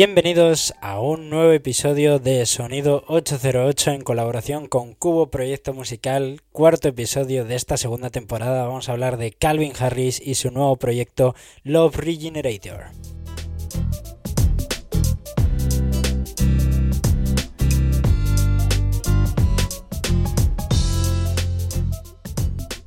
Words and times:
Bienvenidos 0.00 0.74
a 0.80 1.00
un 1.00 1.28
nuevo 1.28 1.50
episodio 1.50 2.20
de 2.20 2.46
Sonido 2.46 3.02
808 3.08 3.90
en 3.90 4.02
colaboración 4.02 4.68
con 4.68 4.94
Cubo 4.94 5.28
Proyecto 5.28 5.74
Musical, 5.74 6.40
cuarto 6.52 6.86
episodio 6.86 7.44
de 7.44 7.56
esta 7.56 7.76
segunda 7.76 8.08
temporada. 8.08 8.64
Vamos 8.64 8.88
a 8.88 8.92
hablar 8.92 9.16
de 9.16 9.32
Calvin 9.32 9.72
Harris 9.76 10.22
y 10.24 10.36
su 10.36 10.52
nuevo 10.52 10.76
proyecto 10.76 11.34
Love 11.64 11.96
Regenerator. 11.96 12.92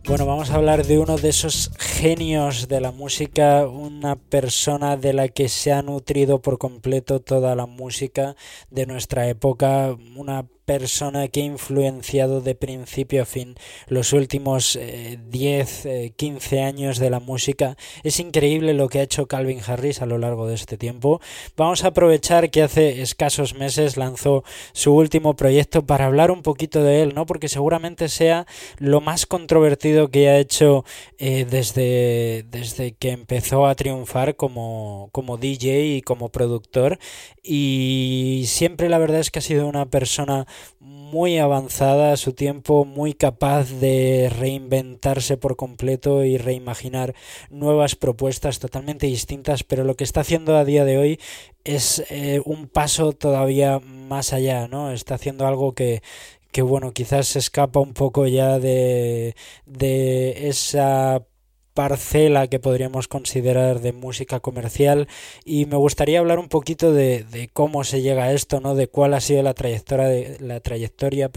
Bueno, 0.05 0.25
vamos 0.25 0.49
a 0.49 0.55
hablar 0.55 0.85
de 0.85 0.97
uno 0.97 1.17
de 1.17 1.27
esos 1.27 1.71
genios 2.01 2.67
de 2.67 2.81
la 2.81 2.91
música, 2.91 3.67
una 3.67 4.15
persona 4.15 4.97
de 4.97 5.13
la 5.13 5.27
que 5.27 5.47
se 5.49 5.71
ha 5.71 5.83
nutrido 5.83 6.41
por 6.41 6.57
completo 6.57 7.19
toda 7.19 7.55
la 7.55 7.67
música 7.67 8.35
de 8.71 8.87
nuestra 8.87 9.27
época, 9.27 9.95
una 10.15 10.47
persona 10.71 11.27
que 11.27 11.41
ha 11.41 11.43
influenciado 11.43 12.39
de 12.39 12.55
principio 12.55 13.23
a 13.23 13.25
fin 13.25 13.55
los 13.87 14.13
últimos 14.13 14.79
10, 14.79 15.85
eh, 15.85 16.13
15 16.15 16.55
eh, 16.55 16.63
años 16.63 16.97
de 16.97 17.09
la 17.09 17.19
música. 17.19 17.75
Es 18.03 18.21
increíble 18.21 18.73
lo 18.73 18.87
que 18.87 18.99
ha 18.99 19.03
hecho 19.03 19.27
Calvin 19.27 19.59
Harris 19.67 20.01
a 20.01 20.05
lo 20.05 20.17
largo 20.17 20.47
de 20.47 20.55
este 20.55 20.77
tiempo. 20.77 21.19
Vamos 21.57 21.83
a 21.83 21.89
aprovechar 21.89 22.51
que 22.51 22.63
hace 22.63 23.01
escasos 23.01 23.53
meses 23.53 23.97
lanzó 23.97 24.45
su 24.71 24.93
último 24.93 25.35
proyecto 25.35 25.85
para 25.85 26.05
hablar 26.05 26.31
un 26.31 26.41
poquito 26.41 26.81
de 26.81 27.01
él, 27.01 27.15
¿no? 27.15 27.25
Porque 27.25 27.49
seguramente 27.49 28.07
sea 28.07 28.47
lo 28.77 29.01
más 29.01 29.25
controvertido 29.25 30.09
que 30.09 30.29
ha 30.29 30.37
hecho 30.37 30.85
eh, 31.17 31.45
desde, 31.49 32.45
desde 32.49 32.93
que 32.93 33.09
empezó 33.09 33.67
a 33.67 33.75
triunfar 33.75 34.37
como, 34.37 35.09
como 35.11 35.35
DJ 35.35 35.97
y 35.97 36.01
como 36.01 36.29
productor. 36.29 36.97
Y 37.43 38.45
siempre 38.47 38.87
la 38.87 38.99
verdad 38.99 39.19
es 39.19 39.31
que 39.31 39.39
ha 39.39 39.41
sido 39.41 39.67
una 39.67 39.87
persona 39.87 40.47
muy 40.79 41.37
avanzada 41.37 42.13
a 42.13 42.17
su 42.17 42.33
tiempo, 42.33 42.85
muy 42.85 43.13
capaz 43.13 43.69
de 43.71 44.31
reinventarse 44.37 45.37
por 45.37 45.55
completo 45.55 46.23
y 46.23 46.37
reimaginar 46.37 47.13
nuevas 47.49 47.95
propuestas 47.95 48.59
totalmente 48.59 49.07
distintas, 49.07 49.63
pero 49.63 49.83
lo 49.83 49.95
que 49.95 50.03
está 50.03 50.21
haciendo 50.21 50.57
a 50.57 50.65
día 50.65 50.85
de 50.85 50.97
hoy 50.97 51.19
es 51.63 52.03
eh, 52.09 52.41
un 52.45 52.67
paso 52.67 53.13
todavía 53.13 53.79
más 53.79 54.33
allá, 54.33 54.67
¿no? 54.67 54.91
Está 54.91 55.15
haciendo 55.15 55.47
algo 55.47 55.73
que, 55.73 56.01
que 56.51 56.61
bueno, 56.61 56.91
quizás 56.93 57.27
se 57.27 57.39
escapa 57.39 57.79
un 57.79 57.93
poco 57.93 58.27
ya 58.27 58.59
de, 58.59 59.35
de 59.65 60.49
esa 60.49 61.23
parcela 61.73 62.47
que 62.47 62.59
podríamos 62.59 63.07
considerar 63.07 63.79
de 63.79 63.93
música 63.93 64.39
comercial 64.39 65.07
y 65.45 65.65
me 65.65 65.77
gustaría 65.77 66.19
hablar 66.19 66.39
un 66.39 66.49
poquito 66.49 66.91
de, 66.91 67.49
cómo 67.53 67.83
se 67.83 68.01
llega 68.01 68.25
a 68.25 68.33
esto, 68.33 68.59
¿no? 68.59 68.75
de 68.75 68.87
cuál 68.87 69.13
ha 69.13 69.21
sido 69.21 69.41
la 69.43 69.53
trayectoria 69.53 70.05
de 70.05 70.37
la 70.39 70.59
trayectoria, 70.59 71.31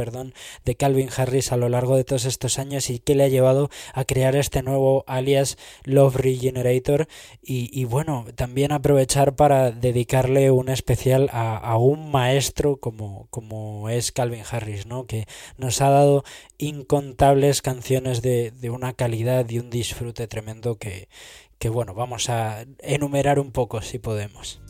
de 0.65 0.75
Calvin 0.75 1.09
Harris 1.17 1.53
a 1.53 1.57
lo 1.57 1.69
largo 1.69 1.97
de 1.97 2.05
todos 2.05 2.25
estos 2.25 2.59
años 2.59 2.91
y 2.91 2.99
qué 2.99 3.15
le 3.15 3.25
ha 3.25 3.29
llevado 3.29 3.71
a 3.93 4.05
crear 4.05 4.37
este 4.37 4.63
nuevo 4.63 5.05
alias 5.07 5.57
Love 5.85 6.17
Regenerator 6.17 7.09
y, 7.43 7.85
bueno, 7.85 8.25
también 8.35 8.73
aprovechar 8.73 9.37
para 9.37 9.71
dedicarle 9.71 10.51
un 10.51 10.69
especial 10.69 11.29
a, 11.33 11.77
un 11.77 12.11
maestro 12.11 12.77
como, 12.77 13.27
como 13.31 13.89
es 13.89 14.13
Calvin 14.13 14.43
Harris, 14.51 14.87
¿no? 14.87 15.07
que 15.07 15.27
nos 15.59 15.81
ha 15.81 15.91
dado 15.91 16.25
incontables 16.59 17.63
canciones 17.63 18.23
de 18.23 18.71
una 18.71 18.95
calidad 18.95 19.49
y 19.49 19.59
un 19.59 19.71
disfrute 19.71 20.24
tremendo 20.29 20.77
que, 20.77 21.09
que, 21.59 21.69
bueno, 21.69 21.95
vamos 21.95 22.31
a 22.31 22.65
enumerar 22.81 23.39
un 23.39 23.53
poco 23.53 23.83
si 23.83 23.99
podemos. 23.99 24.61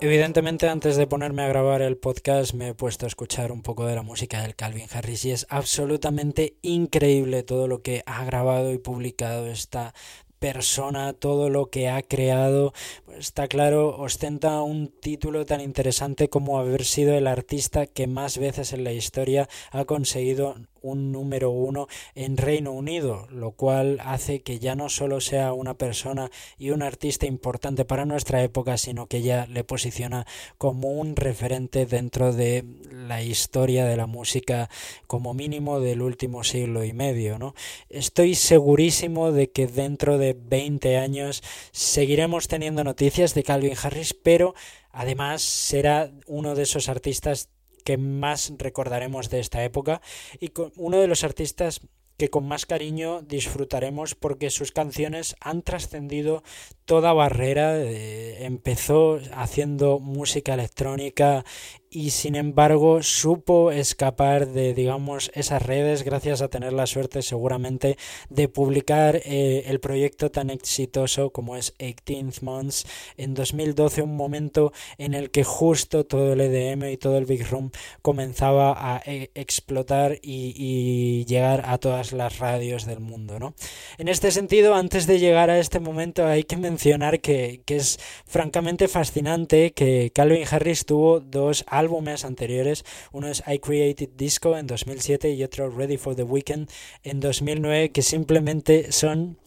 Evidentemente 0.00 0.68
antes 0.68 0.96
de 0.96 1.08
ponerme 1.08 1.42
a 1.42 1.48
grabar 1.48 1.82
el 1.82 1.96
podcast 1.96 2.54
me 2.54 2.68
he 2.68 2.74
puesto 2.74 3.04
a 3.04 3.08
escuchar 3.08 3.50
un 3.50 3.62
poco 3.62 3.84
de 3.84 3.96
la 3.96 4.02
música 4.02 4.42
del 4.42 4.54
Calvin 4.54 4.86
Harris 4.92 5.24
y 5.24 5.32
es 5.32 5.44
absolutamente 5.50 6.56
increíble 6.62 7.42
todo 7.42 7.66
lo 7.66 7.82
que 7.82 8.04
ha 8.06 8.24
grabado 8.24 8.72
y 8.72 8.78
publicado 8.78 9.48
esta 9.48 9.94
persona, 10.38 11.12
todo 11.12 11.50
lo 11.50 11.66
que 11.66 11.88
ha 11.88 12.02
creado, 12.02 12.72
pues 13.04 13.18
está 13.18 13.48
claro, 13.48 13.96
ostenta 13.98 14.62
un 14.62 14.88
título 14.88 15.44
tan 15.44 15.60
interesante 15.60 16.28
como 16.28 16.58
haber 16.58 16.84
sido 16.84 17.14
el 17.14 17.26
artista 17.26 17.86
que 17.86 18.06
más 18.06 18.38
veces 18.38 18.72
en 18.72 18.84
la 18.84 18.92
historia 18.92 19.48
ha 19.70 19.84
conseguido 19.84 20.56
un 20.82 21.12
número 21.12 21.50
uno 21.50 21.88
en 22.14 22.36
Reino 22.36 22.72
Unido, 22.72 23.26
lo 23.30 23.52
cual 23.52 24.00
hace 24.04 24.40
que 24.40 24.58
ya 24.58 24.74
no 24.74 24.88
solo 24.88 25.20
sea 25.20 25.52
una 25.52 25.74
persona 25.74 26.30
y 26.58 26.70
un 26.70 26.82
artista 26.82 27.26
importante 27.26 27.84
para 27.84 28.04
nuestra 28.04 28.42
época, 28.42 28.76
sino 28.78 29.06
que 29.06 29.22
ya 29.22 29.46
le 29.46 29.64
posiciona 29.64 30.26
como 30.56 30.90
un 30.90 31.16
referente 31.16 31.86
dentro 31.86 32.32
de 32.32 32.64
la 32.90 33.22
historia 33.22 33.84
de 33.84 33.96
la 33.96 34.06
música 34.06 34.68
como 35.06 35.34
mínimo 35.34 35.80
del 35.80 36.02
último 36.02 36.44
siglo 36.44 36.84
y 36.84 36.92
medio. 36.92 37.38
¿no? 37.38 37.54
Estoy 37.88 38.34
segurísimo 38.34 39.32
de 39.32 39.50
que 39.50 39.66
dentro 39.66 40.18
de 40.18 40.36
20 40.38 40.98
años 40.98 41.42
seguiremos 41.72 42.48
teniendo 42.48 42.84
noticias 42.84 43.34
de 43.34 43.42
Calvin 43.42 43.74
Harris, 43.80 44.14
pero 44.14 44.54
además 44.92 45.42
será 45.42 46.10
uno 46.26 46.54
de 46.54 46.62
esos 46.62 46.88
artistas 46.88 47.48
que 47.84 47.96
más 47.96 48.52
recordaremos 48.58 49.30
de 49.30 49.40
esta 49.40 49.64
época 49.64 50.00
y 50.40 50.52
uno 50.76 50.98
de 50.98 51.06
los 51.06 51.24
artistas 51.24 51.80
que 52.18 52.30
con 52.30 52.46
más 52.46 52.66
cariño 52.66 53.22
disfrutaremos 53.22 54.16
porque 54.16 54.50
sus 54.50 54.72
canciones 54.72 55.36
han 55.40 55.62
trascendido 55.62 56.42
toda 56.84 57.12
barrera. 57.12 57.78
Eh, 57.78 58.44
empezó 58.44 59.20
haciendo 59.32 60.00
música 60.00 60.54
electrónica 60.54 61.44
y 61.90 62.10
sin 62.10 62.34
embargo 62.34 63.02
supo 63.02 63.70
escapar 63.70 64.48
de 64.48 64.74
digamos 64.74 65.30
esas 65.34 65.62
redes 65.62 66.02
gracias 66.04 66.42
a 66.42 66.48
tener 66.48 66.72
la 66.72 66.86
suerte 66.86 67.22
seguramente 67.22 67.96
de 68.28 68.48
publicar 68.48 69.16
eh, 69.24 69.64
el 69.66 69.80
proyecto 69.80 70.30
tan 70.30 70.50
exitoso 70.50 71.30
como 71.30 71.56
es 71.56 71.76
18th 71.78 72.42
Months 72.42 72.86
en 73.16 73.34
2012 73.34 74.02
un 74.02 74.16
momento 74.16 74.72
en 74.98 75.14
el 75.14 75.30
que 75.30 75.44
justo 75.44 76.04
todo 76.04 76.34
el 76.34 76.40
EDM 76.40 76.90
y 76.90 76.96
todo 76.96 77.16
el 77.16 77.24
Big 77.24 77.48
Room 77.48 77.70
comenzaba 78.02 78.94
a 78.96 79.02
e 79.06 79.30
explotar 79.34 80.18
y, 80.22 80.52
y, 80.56 81.24
llegar 81.24 81.62
a 81.66 81.78
todas 81.78 82.12
las 82.12 82.38
radios 82.38 82.84
del 82.84 83.00
mundo 83.00 83.38
¿no? 83.38 83.54
en 83.96 84.08
este 84.08 84.30
sentido 84.30 84.74
antes 84.74 85.06
de 85.06 85.18
llegar 85.18 85.50
a 85.50 85.58
este 85.58 85.80
momento 85.80 86.26
hay 86.26 86.44
que 86.44 86.56
mencionar 86.56 87.20
que, 87.20 87.62
que 87.64 87.76
es 87.76 87.98
francamente 88.26 88.88
fascinante 88.88 89.72
que 89.72 90.10
Calvin 90.14 90.44
Harris 90.50 90.84
tuvo 90.84 91.20
dos 91.20 91.64
álbumes 91.78 92.24
anteriores. 92.24 92.84
Uno 93.12 93.28
es 93.28 93.42
I 93.46 93.58
Created 93.58 94.10
Disco 94.16 94.56
en 94.56 94.66
2007 94.66 95.30
y 95.30 95.42
otro 95.42 95.70
Ready 95.70 95.96
for 95.96 96.14
the 96.14 96.22
Weekend 96.22 96.70
en 97.02 97.20
2009, 97.20 97.90
que 97.90 98.02
simplemente 98.02 98.92
son 98.92 99.38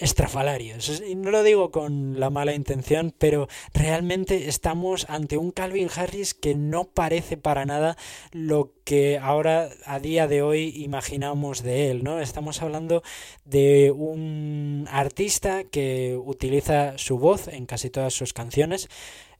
estrafalarios. 0.00 1.02
Y 1.06 1.14
no 1.14 1.30
lo 1.30 1.42
digo 1.42 1.70
con 1.70 2.18
la 2.18 2.30
mala 2.30 2.54
intención, 2.54 3.14
pero 3.16 3.48
realmente 3.74 4.48
estamos 4.48 5.06
ante 5.08 5.36
un 5.36 5.50
Calvin 5.50 5.88
Harris 5.94 6.34
que 6.34 6.54
no 6.54 6.84
parece 6.84 7.36
para 7.36 7.66
nada 7.66 7.96
lo 8.32 8.72
que 8.84 9.18
ahora 9.18 9.68
a 9.84 10.00
día 10.00 10.26
de 10.26 10.42
hoy 10.42 10.72
imaginamos 10.76 11.62
de 11.62 11.90
él, 11.90 12.02
¿no? 12.02 12.20
Estamos 12.20 12.62
hablando 12.62 13.02
de 13.44 13.92
un 13.92 14.86
artista 14.90 15.64
que 15.64 16.18
utiliza 16.24 16.96
su 16.96 17.18
voz 17.18 17.48
en 17.48 17.66
casi 17.66 17.90
todas 17.90 18.14
sus 18.14 18.32
canciones 18.32 18.88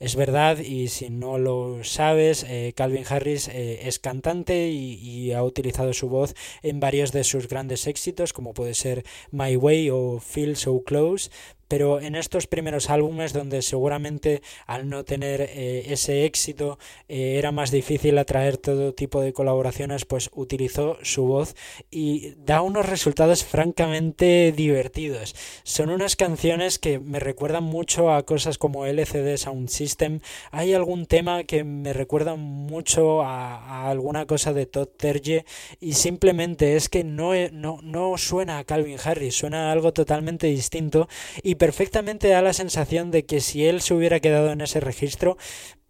Es 0.00 0.17
verdad, 0.17 0.58
y 0.61 0.88
si 0.88 1.11
no 1.11 1.37
lo 1.37 1.85
sabes, 1.85 2.47
eh, 2.49 2.73
Calvin 2.75 3.05
Harris 3.06 3.49
eh, 3.49 3.87
es 3.87 3.99
cantante 3.99 4.70
y, 4.70 4.94
y, 4.94 5.32
ha 5.32 5.43
utilizado 5.44 5.93
su 5.93 6.08
voz 6.08 6.35
en 6.62 6.81
varios 6.81 7.12
de 7.12 7.23
sus 7.23 7.49
grandes 7.49 7.87
éxitos, 7.87 8.32
como 8.32 8.55
puede 8.55 8.73
ser 8.73 9.05
My 9.31 9.56
Way 9.56 9.91
o 9.91 10.19
Feel 10.19 10.56
So 10.56 10.85
Close, 10.85 11.31
pero 11.70 12.00
en 12.00 12.17
estos 12.17 12.49
primeros 12.49 12.90
álbumes 12.90 13.32
donde 13.32 13.62
seguramente 13.62 14.43
al 14.67 14.88
no 14.88 15.05
tener 15.05 15.40
eh, 15.40 15.84
ese 15.87 16.25
éxito 16.25 16.81
eh, 17.08 17.37
era 17.38 17.52
más 17.52 17.70
difícil 17.70 18.19
atraer 18.19 18.56
todo 18.56 18.93
tipo 18.93 19.20
de 19.20 19.32
colaboraciones, 19.32 20.05
pues 20.05 20.31
utilizó 20.34 20.99
su 21.02 21.26
voz 21.26 21.55
y 21.88 22.34
da 22.44 22.61
unos 22.62 22.87
resultados 22.87 23.44
francamente 23.44 24.50
divertidos. 24.50 25.37
Son 25.62 25.90
unas 25.90 26.17
canciones 26.17 26.81
que 26.81 26.99
me 26.99 27.20
recuerdan 27.20 27.62
mucho 27.62 28.12
a 28.12 28.25
cosas 28.25 28.58
como 28.58 28.84
LCD 28.84 29.37
Sound 29.37 29.69
System. 29.69 30.19
Hay 30.50 30.75
algún 30.75 31.06
tema 31.06 31.44
que 31.44 31.62
me 31.62 31.93
recuerda 31.93 32.34
mucho 32.34 33.22
a, 33.22 33.88
alguna 33.88 34.26
cosa 34.26 34.52
de 34.52 34.67
Todd 34.67 34.88
Terje 34.88 35.44
y 35.81 35.93
simplemente 35.93 36.75
es 36.75 36.88
que 36.88 37.05
no, 37.05 37.31
no, 37.52 37.78
no 37.81 38.19
suena 38.19 38.58
a 38.58 38.64
Calvin 38.64 38.99
Harris, 39.05 39.37
suena 39.37 39.69
a 39.69 39.72
algo 39.72 39.93
totalmente 39.93 40.49
distinto 40.49 41.08
y 41.44 41.59
perfectamente 41.60 42.28
da 42.28 42.40
la 42.40 42.54
sensación 42.54 43.10
de 43.10 43.26
que 43.26 43.42
si 43.42 43.66
él 43.66 43.82
se 43.82 43.92
hubiera 43.92 44.18
quedado 44.18 44.50
en 44.50 44.62
ese 44.62 44.80
registro, 44.80 45.36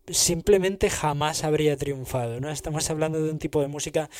simplemente 0.09 0.91
jamás 0.91 1.45
habría 1.45 1.77
triunfado. 1.77 2.41
¿no? 2.41 2.51
Estamos 2.51 2.91
hablando 2.91 3.23
de 3.23 3.31
un 3.31 3.39
tipo 3.39 3.61
de 3.61 3.69
música 3.69 4.11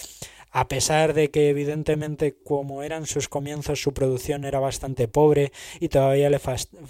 a 0.53 0.69
pesar 0.69 1.13
de 1.13 1.33
que 1.33 1.49
evidentemente 1.49 2.37
como 2.45 2.85
eran 2.85 3.05
sus 3.05 3.29
comienzos 3.29 3.83
su 3.83 3.93
producción 3.93 4.45
era 4.45 4.61
bastante 4.61 5.09
pobre 5.09 5.51
y 5.81 5.89
todavía 5.89 6.31
le, 6.31 6.41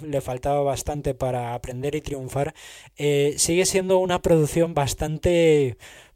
le 0.03 0.21
faltaba 0.21 0.61
bastante 0.61 1.15
para 1.15 1.55
aprender 1.55 1.95
y 1.95 2.01
triunfar, 2.01 2.53
eh, 2.97 3.33
sigue 3.37 3.65
siendo 3.65 3.97
una 3.97 4.21
producción 4.21 4.75
bastante 4.75 5.75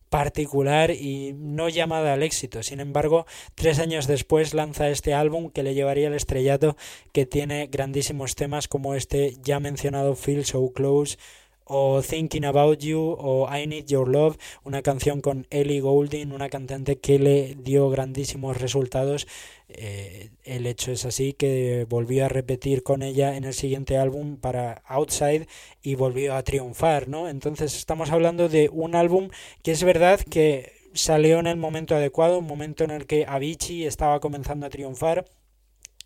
particular 0.09 0.91
y 0.91 1.33
no 1.33 1.69
llamada 1.69 2.13
al 2.13 2.23
éxito. 2.23 2.63
Sin 2.63 2.79
embargo, 2.79 3.25
tres 3.55 3.79
años 3.79 4.07
después 4.07 4.53
lanza 4.53 4.89
este 4.89 5.13
álbum 5.13 5.49
que 5.49 5.63
le 5.63 5.73
llevaría 5.73 6.07
al 6.07 6.13
estrellato, 6.13 6.77
que 7.11 7.25
tiene 7.25 7.67
grandísimos 7.67 8.35
temas 8.35 8.67
como 8.67 8.95
este 8.95 9.35
ya 9.41 9.59
mencionado 9.59 10.15
Feel 10.15 10.45
So 10.45 10.71
Close 10.73 11.17
o 11.65 12.01
Thinking 12.01 12.45
About 12.45 12.79
You 12.79 12.99
o 13.19 13.47
I 13.53 13.67
Need 13.67 13.87
Your 13.87 14.07
Love, 14.07 14.37
una 14.63 14.81
canción 14.81 15.21
con 15.21 15.47
Ellie 15.49 15.81
Goulding, 15.81 16.31
una 16.31 16.49
cantante 16.49 16.97
que 16.97 17.19
le 17.19 17.55
dio 17.55 17.89
grandísimos 17.89 18.57
resultados. 18.57 19.27
Eh, 19.67 20.29
el 20.43 20.67
hecho 20.67 20.91
es 20.91 21.05
así 21.05 21.33
que 21.33 21.85
volvió 21.89 22.25
a 22.25 22.29
repetir 22.29 22.83
con 22.83 23.01
ella 23.01 23.35
en 23.35 23.43
el 23.43 23.53
siguiente 23.53 23.97
álbum 23.97 24.37
para 24.37 24.83
Outside 24.85 25.47
y 25.81 25.95
volvió 25.95 26.35
a 26.35 26.43
triunfar, 26.43 27.07
¿no? 27.07 27.27
Entonces 27.27 27.75
estamos 27.75 28.11
hablando 28.11 28.47
de 28.47 28.69
un 28.71 28.95
álbum 28.95 29.29
que 29.63 29.71
es 29.71 29.83
verdad 29.83 30.19
que 30.19 30.73
salió 30.93 31.39
en 31.39 31.47
el 31.47 31.57
momento 31.57 31.95
adecuado, 31.95 32.39
un 32.39 32.47
momento 32.47 32.83
en 32.83 32.91
el 32.91 33.05
que 33.05 33.25
Avicii 33.27 33.85
estaba 33.85 34.19
comenzando 34.19 34.65
a 34.65 34.69
triunfar 34.69 35.25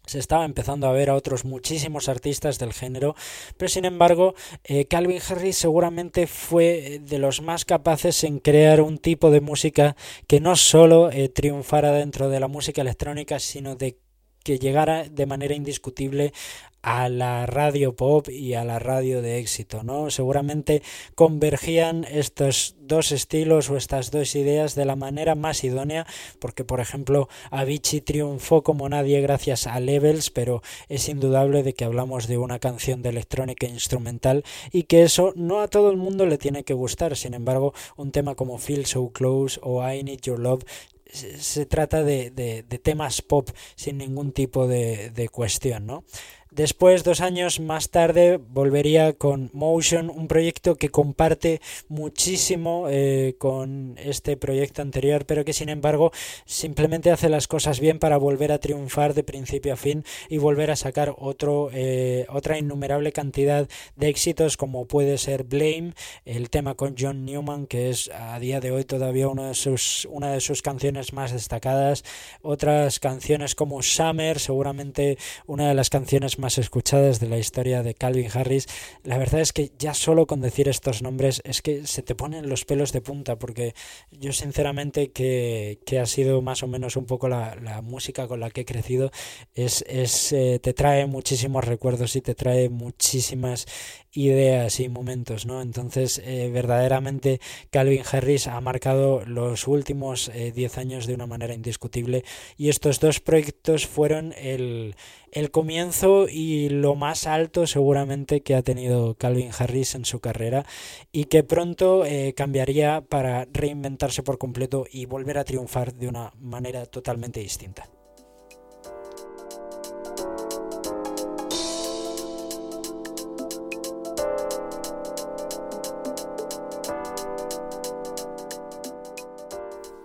se 0.10 0.18
estaba 0.18 0.44
empezando 0.44 0.88
a 0.88 0.92
ver 0.92 1.12
a 1.12 1.16
otros 1.16 1.46
muchísimos 1.46 2.10
artistas 2.10 2.58
del 2.58 2.74
género, 2.74 3.16
pero 3.58 3.70
sin 3.70 3.86
embargo 3.86 4.34
eh, 4.64 4.86
Calvin 4.86 5.22
Harris 5.28 5.58
seguramente 5.58 6.26
fue 6.26 7.00
de 7.04 7.20
los 7.20 7.42
más 7.42 7.64
capaces 7.64 8.24
en 8.24 8.40
crear 8.40 8.82
un 8.82 8.98
tipo 8.98 9.30
de 9.30 9.40
música 9.40 9.96
que 10.26 10.40
no 10.40 10.56
solo 10.56 11.12
eh, 11.12 11.30
triunfara 11.30 11.92
dentro 11.92 12.30
de 12.30 12.40
la 12.40 12.48
música 12.48 12.82
electrónica, 12.82 13.38
sino 13.40 13.76
de 13.76 14.00
que 14.44 14.58
llegara 14.58 15.04
de 15.04 15.26
manera 15.28 15.54
indiscutible 15.54 16.34
a 16.82 17.10
la 17.10 17.46
radio 17.46 17.96
pop 17.96 18.30
y 18.30 18.54
a 18.54 18.64
la 18.64 18.80
radio 18.80 19.22
de 19.22 19.40
éxito, 19.40 19.84
¿no? 19.84 20.10
Seguramente 20.10 20.82
convergían 21.16 22.06
estos 22.10 22.76
dos 22.80 23.12
estilos 23.12 23.70
o 23.70 23.78
estas 23.78 24.12
dos 24.12 24.36
ideas 24.36 24.76
de 24.76 24.86
la 24.86 24.96
manera 24.96 25.36
más 25.36 25.64
idónea, 25.64 26.08
porque 26.40 26.64
por 26.64 26.80
ejemplo 26.80 27.30
Avicii 27.52 28.02
triunfó 28.02 28.64
como 28.64 28.90
nadie 28.90 29.22
gracias 29.22 29.68
a 29.68 29.80
Levels, 29.80 30.30
pero 30.30 30.62
es 30.88 31.10
indudable 31.10 31.64
de 31.64 31.74
que 31.74 31.86
hablamos 31.86 32.28
de 32.28 32.38
una 32.38 32.60
canción 32.60 33.02
de 33.02 33.10
electrónica 33.10 33.68
instrumental 33.68 34.44
y 34.72 34.84
que 34.84 35.04
eso 35.04 35.34
no 35.36 35.62
a 35.62 35.68
todo 35.68 35.92
el 35.92 35.98
mundo 35.98 36.26
le 36.26 36.38
tiene 36.38 36.64
que 36.64 36.74
gustar. 36.74 37.16
Sin 37.16 37.34
embargo, 37.34 37.74
un 37.96 38.12
tema 38.12 38.36
como 38.36 38.58
Feel 38.58 38.86
So 38.86 39.12
Close 39.12 39.60
o 39.64 39.88
I 39.88 40.04
Need 40.04 40.22
Your 40.22 40.40
Love 40.40 40.64
se 41.12 41.66
trata 41.66 42.04
de, 42.04 42.30
de, 42.30 42.64
temas 42.80 43.22
pop 43.22 43.50
sin 43.76 43.98
ningún 43.98 44.32
tipo 44.32 44.68
de, 44.68 45.10
de 45.10 45.28
cuestión, 45.30 45.88
¿no? 45.88 46.04
Después, 46.52 47.04
dos 47.04 47.22
años 47.22 47.60
más 47.60 47.92
tarde, 47.92 48.38
volvería 48.38 49.14
con 49.14 49.52
Motion, 49.54 50.10
un 50.10 50.28
proyecto 50.28 50.78
que 50.78 50.90
comparte 50.90 51.62
muchísimo 51.90 52.88
eh, 52.90 53.36
con 53.38 53.96
este 54.00 54.36
proyecto 54.36 54.82
anterior, 54.82 55.26
pero 55.28 55.46
que 55.46 55.54
sin 55.54 55.70
embargo 55.70 56.12
simplemente 56.46 57.12
hace 57.12 57.30
las 57.30 57.48
cosas 57.48 57.80
bien 57.80 58.00
para 58.00 58.18
volver 58.18 58.52
a 58.52 58.58
triunfar 58.58 59.14
de 59.14 59.24
principio 59.24 59.74
a 59.74 59.78
fin 59.78 60.04
y 60.28 60.40
volver 60.40 60.72
a 60.72 60.76
sacar 60.76 61.14
otro, 61.20 61.70
eh, 61.72 62.26
otra 62.30 62.58
innumerable 62.58 63.12
cantidad 63.12 63.68
de 63.96 64.10
éxitos 64.10 64.58
como 64.58 64.86
puede 64.86 65.20
ser 65.20 65.44
Blame, 65.44 65.94
el 66.26 66.50
tema 66.50 66.74
con 66.74 66.96
John 66.98 67.26
Newman, 67.26 67.68
que 67.68 67.92
es 67.92 68.10
a 68.10 68.40
día 68.40 68.60
de 68.60 68.72
hoy 68.72 68.86
todavía 68.86 69.28
una 69.28 69.50
de 69.50 69.54
sus, 69.54 70.08
una 70.10 70.32
de 70.32 70.42
sus 70.42 70.64
canciones 70.64 71.14
más 71.14 71.32
destacadas, 71.32 72.04
otras 72.42 73.00
canciones 73.00 73.54
como 73.54 73.84
Summer, 73.84 74.40
seguramente 74.40 75.20
una 75.46 75.68
de 75.68 75.76
las 75.76 75.92
canciones 75.92 76.39
más 76.40 76.58
escuchadas 76.58 77.20
de 77.20 77.30
la 77.30 77.38
historia 77.38 77.84
de 77.84 77.94
Calvin 77.94 78.30
Harris. 78.34 78.68
La 79.04 79.18
verdad 79.18 79.42
es 79.42 79.54
que 79.54 79.72
ya 79.78 79.94
solo 79.94 80.26
con 80.26 80.42
decir 80.42 80.68
estos 80.68 81.02
nombres 81.02 81.42
es 81.44 81.62
que 81.62 81.86
se 81.86 82.02
te 82.02 82.16
ponen 82.16 82.50
los 82.50 82.66
pelos 82.66 82.92
de 82.92 83.02
punta, 83.02 83.38
porque 83.38 83.76
yo 84.12 84.34
sinceramente 84.34 85.12
que, 85.12 85.80
que 85.86 86.00
ha 86.00 86.06
sido 86.06 86.42
más 86.42 86.64
o 86.64 86.68
menos 86.68 86.96
un 86.96 87.06
poco 87.06 87.30
la, 87.30 87.56
la 87.56 87.82
música 87.82 88.28
con 88.28 88.40
la 88.40 88.50
que 88.50 88.62
he 88.62 88.66
crecido, 88.66 89.12
es, 89.54 89.84
es 89.88 90.32
eh, 90.32 90.60
te 90.62 90.74
trae 90.74 91.06
muchísimos 91.06 91.64
recuerdos 91.64 92.16
y 92.16 92.22
te 92.22 92.36
trae 92.36 92.70
muchísimas 92.70 93.66
ideas 94.12 94.80
y 94.80 94.90
momentos, 94.90 95.46
¿no? 95.46 95.62
Entonces, 95.62 96.22
eh, 96.26 96.50
verdaderamente 96.52 97.40
Calvin 97.70 98.04
Harris 98.10 98.48
ha 98.48 98.60
marcado 98.62 99.24
los 99.26 99.68
últimos 99.68 100.32
10 100.34 100.78
eh, 100.78 100.80
años 100.80 101.06
de 101.06 101.14
una 101.14 101.28
manera 101.28 101.54
indiscutible 101.54 102.24
y 102.58 102.70
estos 102.70 103.00
dos 103.00 103.20
proyectos 103.20 103.86
fueron 103.86 104.34
el, 104.38 104.96
el 105.32 105.52
comienzo 105.52 106.28
y 106.30 106.70
lo 106.70 106.96
más 106.96 107.28
alto 107.28 107.68
seguramente 107.68 108.42
que 108.42 108.56
ha 108.56 108.62
tenido 108.62 109.16
Calvin 109.16 109.52
Harris 109.58 109.96
en 109.96 110.06
su 110.06 110.20
carrera 110.20 110.66
y 111.12 111.26
que 111.26 111.44
pronto 111.44 112.06
eh, 112.06 112.34
cambiaría 112.36 113.02
para 113.02 113.46
reinventarse 113.52 114.24
por 114.24 114.38
completo 114.38 114.86
y 114.92 115.06
volver 115.06 115.38
a 115.38 115.44
triunfar 115.44 115.94
de 115.94 116.08
una 116.08 116.34
manera 116.40 116.86
totalmente 116.86 117.40
distinta. 117.40 117.90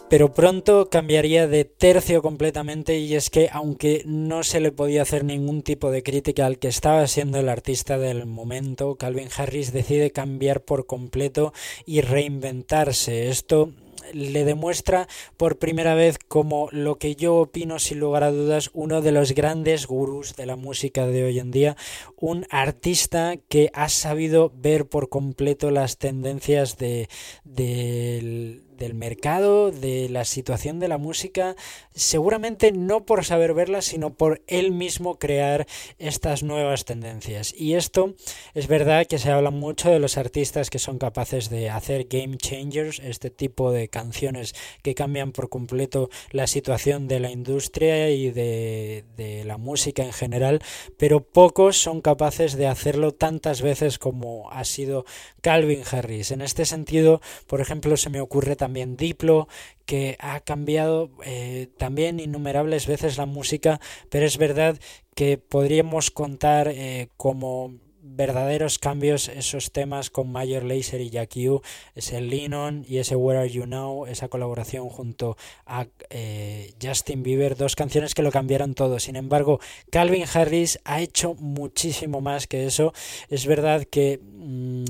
Pero 0.08 0.32
pronto 0.32 0.88
cambiaría 0.90 1.46
de 1.48 1.64
tercio 1.64 2.22
completamente 2.22 2.98
y 2.98 3.14
es 3.14 3.30
que 3.30 3.48
aunque 3.52 4.02
no 4.06 4.42
se 4.42 4.60
le 4.60 4.72
podía 4.72 5.02
hacer 5.02 5.24
ningún 5.24 5.62
tipo 5.62 5.90
de 5.90 6.02
crítica 6.02 6.46
al 6.46 6.58
que 6.58 6.68
estaba 6.68 7.06
siendo 7.06 7.38
el 7.38 7.48
artista 7.48 7.98
del 7.98 8.26
momento, 8.26 8.96
Calvin 8.96 9.28
Harris 9.36 9.72
decide 9.72 10.10
cambiar 10.10 10.62
por 10.62 10.86
completo 10.86 11.52
y 11.86 12.00
reinventarse. 12.00 13.28
Esto 13.28 13.72
le 14.12 14.44
demuestra 14.44 15.08
por 15.36 15.58
primera 15.58 15.94
vez 15.94 16.18
como 16.28 16.68
lo 16.70 16.98
que 16.98 17.16
yo 17.16 17.36
opino 17.36 17.78
sin 17.78 18.00
lugar 18.00 18.24
a 18.24 18.30
dudas 18.30 18.70
uno 18.74 19.00
de 19.00 19.12
los 19.12 19.32
grandes 19.32 19.86
gurús 19.86 20.36
de 20.36 20.46
la 20.46 20.56
música 20.56 21.06
de 21.06 21.24
hoy 21.24 21.38
en 21.38 21.50
día, 21.50 21.76
un 22.16 22.46
artista 22.50 23.36
que 23.48 23.70
ha 23.72 23.88
sabido 23.88 24.52
ver 24.54 24.86
por 24.86 25.08
completo 25.08 25.70
las 25.70 25.98
tendencias 25.98 26.76
de, 26.76 27.08
del 27.44 28.62
del 28.84 28.94
mercado, 28.94 29.70
de 29.70 30.08
la 30.10 30.26
situación 30.26 30.78
de 30.78 30.88
la 30.88 30.98
música, 30.98 31.56
seguramente 31.94 32.70
no 32.70 33.06
por 33.06 33.24
saber 33.24 33.54
verla, 33.54 33.80
sino 33.80 34.12
por 34.12 34.42
él 34.46 34.72
mismo 34.72 35.18
crear 35.18 35.66
estas 35.98 36.42
nuevas 36.42 36.84
tendencias. 36.84 37.54
Y 37.56 37.74
esto 37.74 38.14
es 38.52 38.66
verdad 38.68 39.06
que 39.06 39.18
se 39.18 39.30
habla 39.30 39.50
mucho 39.50 39.90
de 39.90 40.00
los 40.00 40.18
artistas 40.18 40.68
que 40.68 40.78
son 40.78 40.98
capaces 40.98 41.48
de 41.48 41.70
hacer 41.70 42.08
game 42.10 42.36
changers, 42.36 42.98
este 42.98 43.30
tipo 43.30 43.72
de 43.72 43.88
canciones 43.88 44.54
que 44.82 44.94
cambian 44.94 45.32
por 45.32 45.48
completo 45.48 46.10
la 46.30 46.46
situación 46.46 47.08
de 47.08 47.20
la 47.20 47.30
industria 47.30 48.10
y 48.10 48.30
de, 48.30 49.04
de 49.16 49.44
la 49.44 49.56
música 49.56 50.04
en 50.04 50.12
general, 50.12 50.60
pero 50.98 51.20
pocos 51.20 51.78
son 51.78 52.02
capaces 52.02 52.54
de 52.54 52.66
hacerlo 52.66 53.12
tantas 53.12 53.62
veces 53.62 53.98
como 53.98 54.50
ha 54.50 54.64
sido 54.64 55.06
Calvin 55.40 55.82
Harris. 55.90 56.32
En 56.32 56.42
este 56.42 56.66
sentido, 56.66 57.22
por 57.46 57.62
ejemplo, 57.62 57.96
se 57.96 58.10
me 58.10 58.20
ocurre 58.20 58.56
también 58.56 58.73
Diplo, 58.96 59.48
que 59.86 60.16
ha 60.20 60.40
cambiado 60.40 61.10
eh, 61.24 61.68
también 61.78 62.20
innumerables 62.20 62.86
veces 62.86 63.18
la 63.18 63.26
música, 63.26 63.80
pero 64.10 64.26
es 64.26 64.38
verdad 64.38 64.78
que 65.14 65.38
podríamos 65.38 66.10
contar 66.10 66.68
eh, 66.68 67.08
como 67.16 67.72
verdaderos 68.04 68.78
cambios 68.78 69.28
esos 69.28 69.72
temas 69.72 70.10
con 70.10 70.30
Major 70.30 70.62
Lazer 70.62 71.00
y 71.00 71.10
Jack 71.10 71.36
U, 71.36 71.62
ese 71.94 72.20
Lennon 72.20 72.84
y 72.86 72.98
ese 72.98 73.16
Where 73.16 73.40
Are 73.40 73.50
You 73.50 73.66
Now, 73.66 74.06
esa 74.06 74.28
colaboración 74.28 74.88
junto 74.90 75.36
a 75.64 75.86
eh, 76.10 76.74
Justin 76.82 77.22
Bieber, 77.22 77.56
dos 77.56 77.74
canciones 77.74 78.14
que 78.14 78.22
lo 78.22 78.30
cambiaron 78.30 78.74
todo. 78.74 78.98
Sin 78.98 79.16
embargo, 79.16 79.58
Calvin 79.90 80.24
Harris 80.32 80.78
ha 80.84 81.00
hecho 81.00 81.34
muchísimo 81.34 82.20
más 82.20 82.46
que 82.46 82.66
eso. 82.66 82.92
Es 83.30 83.46
verdad 83.46 83.84
que 83.84 84.20
mm, 84.22 84.84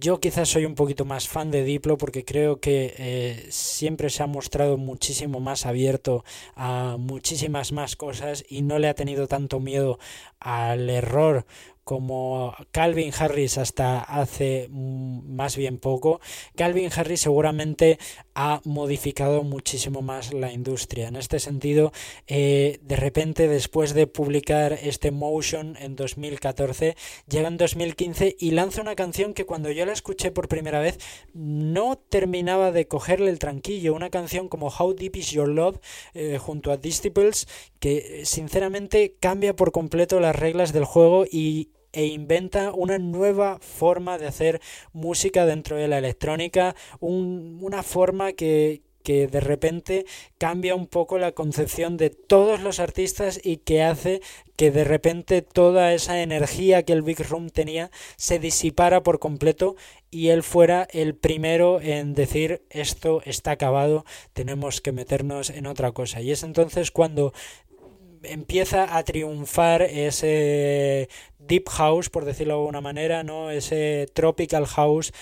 yo 0.00 0.18
quizás 0.18 0.48
soy 0.48 0.64
un 0.64 0.74
poquito 0.74 1.04
más 1.04 1.28
fan 1.28 1.50
de 1.50 1.62
Diplo 1.62 1.98
porque 1.98 2.24
creo 2.24 2.58
que 2.58 2.94
eh, 2.96 3.46
siempre 3.50 4.08
se 4.08 4.22
ha 4.22 4.26
mostrado 4.26 4.78
muchísimo 4.78 5.40
más 5.40 5.66
abierto 5.66 6.24
a 6.56 6.96
muchísimas 6.98 7.72
más 7.72 7.96
cosas 7.96 8.42
y 8.48 8.62
no 8.62 8.78
le 8.78 8.88
ha 8.88 8.94
tenido 8.94 9.28
tanto 9.28 9.60
miedo 9.60 9.98
al 10.38 10.88
error 10.88 11.44
como 11.84 12.54
Calvin 12.70 13.12
Harris 13.18 13.58
hasta 13.58 14.00
hace 14.00 14.68
mm, 14.70 15.34
más 15.34 15.56
bien 15.56 15.78
poco, 15.78 16.20
Calvin 16.56 16.90
Harris 16.94 17.20
seguramente 17.20 17.98
ha 18.42 18.62
modificado 18.64 19.42
muchísimo 19.42 20.00
más 20.00 20.32
la 20.32 20.50
industria. 20.50 21.08
En 21.08 21.16
este 21.16 21.38
sentido, 21.40 21.92
eh, 22.26 22.78
de 22.80 22.96
repente, 22.96 23.48
después 23.48 23.92
de 23.92 24.06
publicar 24.06 24.72
este 24.72 25.10
Motion 25.10 25.76
en 25.78 25.94
2014, 25.94 26.96
llega 27.28 27.48
en 27.48 27.58
2015 27.58 28.36
y 28.38 28.52
lanza 28.52 28.80
una 28.80 28.94
canción 28.94 29.34
que 29.34 29.44
cuando 29.44 29.70
yo 29.70 29.84
la 29.84 29.92
escuché 29.92 30.30
por 30.30 30.48
primera 30.48 30.80
vez 30.80 30.98
no 31.34 31.98
terminaba 31.98 32.72
de 32.72 32.88
cogerle 32.88 33.30
el 33.30 33.38
tranquillo. 33.38 33.92
Una 33.92 34.08
canción 34.08 34.48
como 34.48 34.68
How 34.68 34.94
Deep 34.94 35.16
Is 35.16 35.32
Your 35.32 35.48
Love 35.48 35.78
eh, 36.14 36.38
junto 36.38 36.72
a 36.72 36.78
Disciples 36.78 37.46
que 37.78 38.22
sinceramente 38.24 39.16
cambia 39.20 39.54
por 39.54 39.70
completo 39.70 40.18
las 40.18 40.34
reglas 40.34 40.72
del 40.72 40.86
juego 40.86 41.26
y 41.30 41.68
e 41.92 42.06
inventa 42.06 42.72
una 42.72 42.98
nueva 42.98 43.58
forma 43.60 44.18
de 44.18 44.26
hacer 44.26 44.60
música 44.92 45.46
dentro 45.46 45.76
de 45.76 45.88
la 45.88 45.98
electrónica, 45.98 46.74
una 47.00 47.82
forma 47.82 48.32
que, 48.32 48.82
que 49.02 49.26
de 49.26 49.40
repente 49.40 50.06
cambia 50.38 50.74
un 50.74 50.86
poco 50.86 51.18
la 51.18 51.32
concepción 51.32 51.96
de 51.96 52.10
todos 52.10 52.60
los 52.60 52.80
artistas 52.80 53.40
y 53.42 53.58
que 53.58 53.82
hace 53.82 54.20
que 54.56 54.70
de 54.70 54.84
repente 54.84 55.42
toda 55.42 55.94
esa 55.94 56.22
energía 56.22 56.82
que 56.82 56.92
el 56.92 57.02
Big 57.02 57.20
Room 57.28 57.48
tenía 57.48 57.90
se 58.16 58.38
disipara 58.38 59.02
por 59.02 59.18
completo 59.18 59.76
y 60.10 60.28
él 60.28 60.42
fuera 60.42 60.86
el 60.92 61.14
primero 61.14 61.80
en 61.80 62.14
decir 62.14 62.62
esto 62.68 63.22
está 63.24 63.52
acabado, 63.52 64.04
tenemos 64.32 64.80
que 64.80 64.92
meternos 64.92 65.50
en 65.50 65.66
otra 65.66 65.92
cosa. 65.92 66.20
Y 66.20 66.32
es 66.32 66.42
entonces 66.42 66.90
cuando 66.90 67.32
empieza 68.22 68.96
a 68.96 69.02
triunfar 69.04 69.82
ese 69.82 71.08
deep 71.38 71.68
house, 71.68 72.10
por 72.10 72.24
decirlo 72.24 72.54
de 72.54 72.60
alguna 72.60 72.80
manera, 72.80 73.22
¿no? 73.22 73.50
ese 73.50 74.08
tropical 74.12 74.66
house 74.66 75.12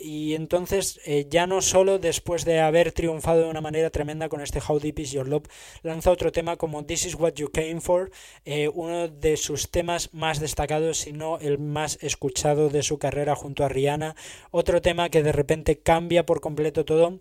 y 0.00 0.34
entonces 0.34 1.00
eh, 1.04 1.26
ya 1.28 1.46
no 1.46 1.60
solo 1.60 1.98
después 1.98 2.44
de 2.44 2.60
haber 2.60 2.92
triunfado 2.92 3.42
de 3.42 3.50
una 3.50 3.60
manera 3.60 3.90
tremenda 3.90 4.28
con 4.28 4.40
este 4.40 4.60
How 4.66 4.78
Deep 4.78 5.00
Is 5.00 5.12
Your 5.12 5.28
Love, 5.28 5.48
lanza 5.82 6.10
otro 6.10 6.30
tema 6.32 6.56
como 6.56 6.84
This 6.84 7.06
Is 7.06 7.14
What 7.14 7.34
You 7.34 7.50
Came 7.50 7.80
For, 7.80 8.10
eh, 8.44 8.68
uno 8.68 9.08
de 9.08 9.36
sus 9.36 9.70
temas 9.70 10.14
más 10.14 10.40
destacados, 10.40 10.98
si 10.98 11.12
no 11.12 11.38
el 11.38 11.58
más 11.58 11.98
escuchado 12.02 12.68
de 12.68 12.82
su 12.82 12.98
carrera 12.98 13.34
junto 13.34 13.64
a 13.64 13.68
Rihanna, 13.68 14.14
otro 14.50 14.80
tema 14.80 15.08
que 15.08 15.22
de 15.22 15.32
repente 15.32 15.80
cambia 15.80 16.24
por 16.24 16.40
completo 16.40 16.84
todo 16.84 17.20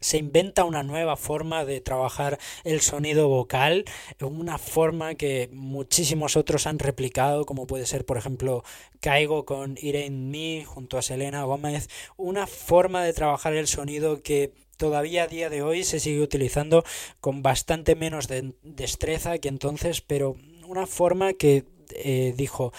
se 0.00 0.18
inventa 0.18 0.64
una 0.64 0.82
nueva 0.82 1.16
forma 1.16 1.64
de 1.64 1.80
trabajar 1.80 2.38
el 2.64 2.80
sonido 2.80 3.28
vocal, 3.28 3.84
una 4.20 4.58
forma 4.58 5.14
que 5.14 5.48
muchísimos 5.52 6.36
otros 6.36 6.66
han 6.66 6.78
replicado, 6.78 7.46
como 7.46 7.66
puede 7.66 7.86
ser, 7.86 8.04
por 8.04 8.16
ejemplo, 8.16 8.64
Caigo 9.00 9.44
con 9.44 9.76
Irene 9.80 10.10
Me 10.10 10.64
junto 10.64 10.98
a 10.98 11.02
Selena 11.02 11.44
Gómez, 11.44 11.88
una 12.16 12.46
forma 12.46 13.04
de 13.04 13.12
trabajar 13.12 13.54
el 13.54 13.66
sonido 13.66 14.22
que 14.22 14.52
todavía 14.76 15.24
a 15.24 15.28
día 15.28 15.50
de 15.50 15.62
hoy 15.62 15.84
se 15.84 16.00
sigue 16.00 16.22
utilizando 16.22 16.84
con 17.20 17.42
bastante 17.42 17.94
menos 17.94 18.28
de 18.28 18.54
destreza 18.62 19.38
que 19.38 19.48
entonces, 19.48 20.00
pero 20.00 20.36
una 20.66 20.86
forma 20.86 21.34
que 21.34 21.64
eh, 21.92 22.32
dijo 22.36 22.72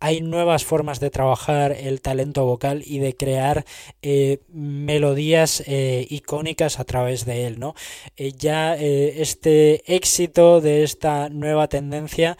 hay 0.00 0.20
nuevas 0.20 0.64
formas 0.64 1.00
de 1.00 1.10
trabajar 1.10 1.72
el 1.72 2.00
talento 2.00 2.44
vocal 2.44 2.82
y 2.84 2.98
de 2.98 3.16
crear 3.16 3.64
eh, 4.02 4.40
melodías 4.48 5.62
eh, 5.66 6.06
icónicas 6.10 6.78
a 6.78 6.84
través 6.84 7.24
de 7.24 7.46
él, 7.46 7.58
¿no? 7.58 7.74
Eh, 8.16 8.32
ya 8.36 8.74
este 8.76 9.94
éxito 9.94 10.60
de 10.60 10.82
esta 10.82 11.28
nueva 11.28 11.68
tendencia 11.68 12.36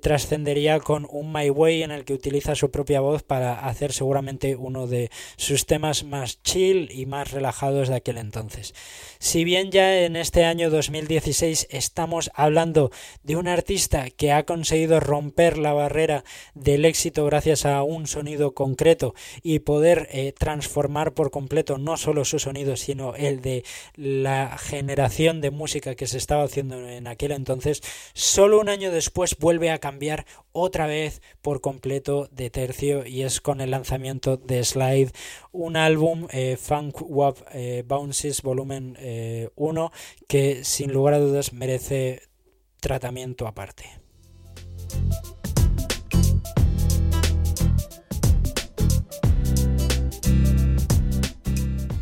trascendería 0.00 0.80
con 0.80 1.06
un 1.10 1.32
My 1.32 1.50
Way 1.50 1.82
en 1.82 1.90
el 1.90 2.04
que 2.04 2.14
utiliza 2.14 2.54
su 2.54 2.70
propia 2.70 3.00
voz 3.00 3.22
para 3.22 3.66
hacer 3.66 3.92
seguramente 3.92 4.56
uno 4.56 4.86
de 4.86 5.10
sus 5.36 5.66
temas 5.66 6.04
más 6.04 6.42
chill 6.42 6.90
y 6.92 7.06
más 7.06 7.30
relajados 7.30 7.88
de 7.88 7.96
aquel 7.96 8.18
entonces. 8.18 8.74
Si 9.18 9.44
bien 9.44 9.70
ya 9.70 10.00
en 10.00 10.16
este 10.16 10.44
año 10.44 10.70
2016 10.70 11.68
estamos 11.70 12.30
hablando 12.34 12.90
de 13.22 13.36
un 13.36 13.48
artista 13.48 14.08
que 14.10 14.32
ha 14.32 14.44
conseguido 14.44 15.00
romper 15.00 15.58
la 15.58 15.72
barrera 15.72 16.24
del 16.70 16.84
éxito 16.84 17.24
gracias 17.24 17.66
a 17.66 17.82
un 17.82 18.06
sonido 18.06 18.54
concreto 18.54 19.14
y 19.42 19.60
poder 19.60 20.08
eh, 20.12 20.32
transformar 20.32 21.14
por 21.14 21.30
completo 21.30 21.78
no 21.78 21.96
solo 21.96 22.24
su 22.24 22.38
sonido, 22.38 22.76
sino 22.76 23.14
el 23.16 23.40
de 23.40 23.64
la 23.96 24.56
generación 24.56 25.40
de 25.40 25.50
música 25.50 25.96
que 25.96 26.06
se 26.06 26.18
estaba 26.18 26.44
haciendo 26.44 26.88
en 26.88 27.08
aquel 27.08 27.32
entonces, 27.32 27.82
solo 28.14 28.60
un 28.60 28.68
año 28.68 28.92
después 28.92 29.36
vuelve 29.36 29.70
a 29.70 29.78
cambiar 29.78 30.26
otra 30.52 30.86
vez 30.86 31.22
por 31.42 31.60
completo 31.60 32.28
de 32.30 32.50
tercio 32.50 33.04
y 33.04 33.22
es 33.22 33.40
con 33.40 33.60
el 33.60 33.72
lanzamiento 33.72 34.36
de 34.36 34.62
Slide, 34.62 35.10
un 35.50 35.76
álbum 35.76 36.28
eh, 36.30 36.56
Funk 36.56 37.02
Wap 37.02 37.38
eh, 37.52 37.82
Bounces 37.86 38.42
volumen 38.42 38.96
1 39.56 39.92
que 40.28 40.64
sin 40.64 40.92
lugar 40.92 41.14
a 41.14 41.18
dudas 41.18 41.52
merece 41.52 42.22
tratamiento 42.80 43.46
aparte. 43.46 44.00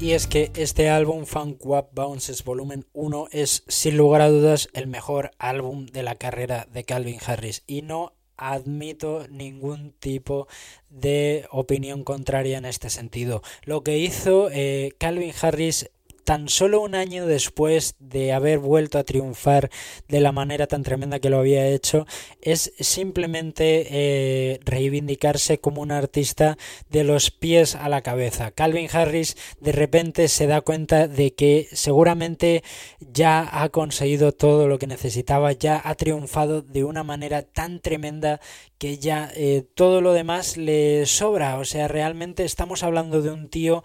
Y 0.08 0.14
es 0.14 0.26
que 0.26 0.50
este 0.56 0.88
álbum 0.88 1.26
Funk 1.26 1.66
Wap 1.66 1.90
Bounces 1.92 2.42
Volumen 2.42 2.86
1 2.94 3.28
es 3.30 3.62
sin 3.68 3.98
lugar 3.98 4.22
a 4.22 4.30
dudas 4.30 4.70
el 4.72 4.86
mejor 4.86 5.32
álbum 5.38 5.84
de 5.84 6.02
la 6.02 6.14
carrera 6.14 6.66
de 6.72 6.84
Calvin 6.84 7.18
Harris 7.26 7.62
y 7.66 7.82
no 7.82 8.14
admito 8.38 9.28
ningún 9.28 9.92
tipo 9.92 10.48
de 10.88 11.46
opinión 11.50 12.04
contraria 12.04 12.56
en 12.56 12.64
este 12.64 12.88
sentido. 12.88 13.42
Lo 13.64 13.82
que 13.82 13.98
hizo 13.98 14.48
eh, 14.50 14.94
Calvin 14.96 15.34
Harris 15.42 15.90
tan 16.28 16.50
solo 16.50 16.82
un 16.82 16.94
año 16.94 17.24
después 17.24 17.94
de 18.00 18.34
haber 18.34 18.58
vuelto 18.58 18.98
a 18.98 19.04
triunfar 19.04 19.70
de 20.08 20.20
la 20.20 20.30
manera 20.30 20.66
tan 20.66 20.82
tremenda 20.82 21.20
que 21.20 21.30
lo 21.30 21.38
había 21.38 21.66
hecho, 21.68 22.06
es 22.42 22.74
simplemente 22.78 23.86
eh, 23.88 24.60
reivindicarse 24.62 25.58
como 25.58 25.80
un 25.80 25.90
artista 25.90 26.58
de 26.90 27.02
los 27.02 27.30
pies 27.30 27.76
a 27.76 27.88
la 27.88 28.02
cabeza. 28.02 28.50
Calvin 28.50 28.90
Harris 28.92 29.38
de 29.62 29.72
repente 29.72 30.28
se 30.28 30.46
da 30.46 30.60
cuenta 30.60 31.08
de 31.08 31.32
que 31.32 31.66
seguramente 31.72 32.62
ya 33.00 33.48
ha 33.50 33.70
conseguido 33.70 34.32
todo 34.32 34.68
lo 34.68 34.78
que 34.78 34.86
necesitaba, 34.86 35.52
ya 35.52 35.80
ha 35.82 35.94
triunfado 35.94 36.60
de 36.60 36.84
una 36.84 37.04
manera 37.04 37.40
tan 37.40 37.80
tremenda 37.80 38.38
que 38.76 38.98
ya 38.98 39.30
eh, 39.34 39.64
todo 39.74 40.00
lo 40.00 40.12
demás 40.12 40.56
le 40.56 41.04
sobra. 41.06 41.58
O 41.58 41.64
sea, 41.64 41.88
realmente 41.88 42.44
estamos 42.44 42.82
hablando 42.82 43.22
de 43.22 43.30
un 43.30 43.48
tío 43.48 43.82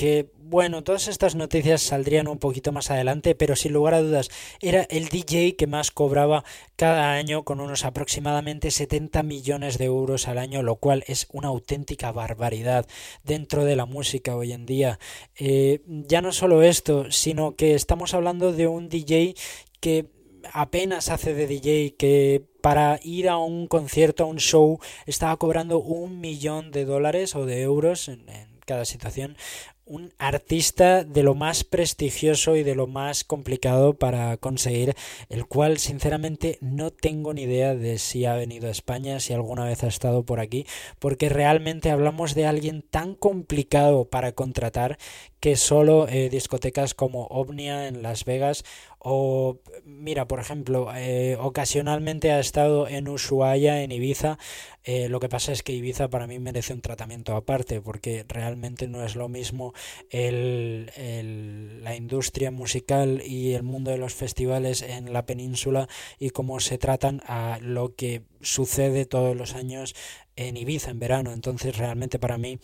que 0.00 0.30
bueno, 0.38 0.82
todas 0.82 1.08
estas 1.08 1.34
noticias 1.34 1.82
saldrían 1.82 2.26
un 2.26 2.38
poquito 2.38 2.72
más 2.72 2.90
adelante, 2.90 3.34
pero 3.34 3.54
sin 3.54 3.74
lugar 3.74 3.92
a 3.92 4.00
dudas 4.00 4.30
era 4.62 4.84
el 4.84 5.10
DJ 5.10 5.56
que 5.56 5.66
más 5.66 5.90
cobraba 5.90 6.42
cada 6.76 7.12
año 7.12 7.44
con 7.44 7.60
unos 7.60 7.84
aproximadamente 7.84 8.70
70 8.70 9.22
millones 9.22 9.76
de 9.76 9.84
euros 9.84 10.26
al 10.26 10.38
año, 10.38 10.62
lo 10.62 10.76
cual 10.76 11.04
es 11.06 11.28
una 11.30 11.48
auténtica 11.48 12.12
barbaridad 12.12 12.86
dentro 13.24 13.66
de 13.66 13.76
la 13.76 13.84
música 13.84 14.34
hoy 14.34 14.54
en 14.54 14.64
día. 14.64 14.98
Eh, 15.36 15.82
ya 15.86 16.22
no 16.22 16.32
solo 16.32 16.62
esto, 16.62 17.12
sino 17.12 17.54
que 17.54 17.74
estamos 17.74 18.14
hablando 18.14 18.54
de 18.54 18.68
un 18.68 18.88
DJ 18.88 19.34
que 19.80 20.06
apenas 20.50 21.10
hace 21.10 21.34
de 21.34 21.46
DJ, 21.46 21.96
que 21.98 22.42
para 22.62 22.98
ir 23.02 23.28
a 23.28 23.36
un 23.36 23.66
concierto, 23.66 24.24
a 24.24 24.28
un 24.28 24.38
show, 24.38 24.78
estaba 25.04 25.36
cobrando 25.36 25.78
un 25.78 26.20
millón 26.20 26.70
de 26.70 26.86
dólares 26.86 27.36
o 27.36 27.44
de 27.44 27.60
euros 27.60 28.08
en 28.08 28.24
cada 28.70 28.84
situación 28.84 29.36
un 29.84 30.12
artista 30.18 31.04
de 31.04 31.22
lo 31.22 31.34
más 31.34 31.64
prestigioso 31.64 32.56
y 32.56 32.62
de 32.62 32.74
lo 32.74 32.86
más 32.86 33.24
complicado 33.24 33.94
para 33.94 34.36
conseguir, 34.36 34.94
el 35.28 35.46
cual 35.46 35.78
sinceramente 35.78 36.58
no 36.60 36.90
tengo 36.90 37.34
ni 37.34 37.42
idea 37.42 37.74
de 37.74 37.98
si 37.98 38.24
ha 38.24 38.34
venido 38.34 38.68
a 38.68 38.70
España, 38.70 39.20
si 39.20 39.32
alguna 39.32 39.64
vez 39.64 39.82
ha 39.82 39.88
estado 39.88 40.22
por 40.24 40.40
aquí, 40.40 40.66
porque 40.98 41.28
realmente 41.28 41.90
hablamos 41.90 42.34
de 42.34 42.46
alguien 42.46 42.82
tan 42.82 43.14
complicado 43.14 44.04
para 44.04 44.32
contratar 44.32 44.98
que 45.40 45.56
solo 45.56 46.06
eh, 46.06 46.28
discotecas 46.28 46.94
como 46.94 47.24
Omnia 47.24 47.88
en 47.88 48.02
Las 48.02 48.24
Vegas 48.26 48.64
o 48.98 49.58
mira 49.84 50.28
por 50.28 50.38
ejemplo 50.38 50.92
eh, 50.94 51.38
ocasionalmente 51.40 52.30
ha 52.32 52.38
estado 52.38 52.86
en 52.86 53.08
Ushuaia 53.08 53.82
en 53.82 53.92
Ibiza. 53.92 54.38
Eh, 54.84 55.08
lo 55.08 55.20
que 55.20 55.30
pasa 55.30 55.52
es 55.52 55.62
que 55.62 55.72
Ibiza 55.72 56.08
para 56.08 56.26
mí 56.26 56.38
merece 56.38 56.74
un 56.74 56.82
tratamiento 56.82 57.34
aparte 57.34 57.80
porque 57.80 58.24
realmente 58.28 58.86
no 58.86 59.02
es 59.02 59.16
lo 59.16 59.28
mismo 59.28 59.72
el, 60.10 60.90
el, 60.96 61.82
la 61.82 61.96
industria 61.96 62.50
musical 62.50 63.22
y 63.24 63.52
el 63.52 63.62
mundo 63.62 63.90
de 63.90 63.98
los 63.98 64.14
festivales 64.14 64.82
en 64.82 65.12
la 65.12 65.26
península 65.26 65.88
y 66.18 66.30
cómo 66.30 66.60
se 66.60 66.78
tratan 66.78 67.22
a 67.26 67.58
lo 67.60 67.94
que 67.94 68.22
sucede 68.40 69.04
todos 69.06 69.36
los 69.36 69.54
años 69.54 69.94
en 70.36 70.56
Ibiza 70.56 70.90
en 70.90 70.98
verano. 70.98 71.32
Entonces 71.32 71.76
realmente 71.76 72.18
para 72.18 72.38
mí 72.38 72.58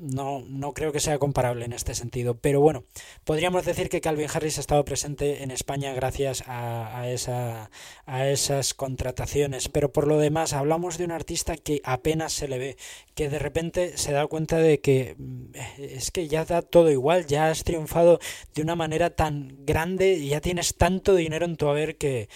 no, 0.00 0.42
no 0.48 0.72
creo 0.72 0.92
que 0.92 1.00
sea 1.00 1.18
comparable 1.18 1.64
en 1.64 1.72
este 1.72 1.94
sentido. 1.94 2.38
Pero 2.38 2.60
bueno, 2.60 2.84
podríamos 3.24 3.64
decir 3.64 3.88
que 3.88 4.00
Calvin 4.00 4.28
Harris 4.32 4.58
ha 4.58 4.60
estado 4.60 4.84
presente 4.84 5.42
en 5.42 5.50
España 5.50 5.92
gracias 5.92 6.42
a, 6.46 7.08
esa, 7.08 7.70
a 8.06 8.28
esas 8.28 8.74
contrataciones. 8.74 9.68
Pero 9.68 9.92
por 9.92 10.06
lo 10.06 10.18
demás, 10.18 10.52
hablamos 10.52 10.98
de 10.98 11.04
un 11.04 11.12
artista 11.12 11.56
que 11.56 11.80
apenas 11.84 12.32
se 12.32 12.48
le 12.48 12.58
ve, 12.58 12.76
que 13.14 13.28
de 13.28 13.38
repente 13.38 13.96
se 13.98 14.12
da 14.12 14.26
cuenta 14.26 14.58
de 14.58 14.80
que 14.80 15.14
mm, 15.18 15.52
es 15.78 16.10
que 16.10 16.28
ya 16.28 16.44
da 16.44 16.62
todo 16.62 16.90
igual, 16.90 17.26
ya 17.26 17.50
has 17.50 17.64
triunfado 17.64 18.18
de 18.54 18.62
una 18.62 18.76
manera 18.76 19.10
tan 19.10 19.56
grande 19.66 20.14
y 20.14 20.28
ya 20.28 20.40
tienes 20.40 20.76
tanto 20.76 21.14
dinero 21.14 21.44
en 21.44 21.56
tu 21.56 21.68
haber 21.68 21.96
que, 21.96 22.28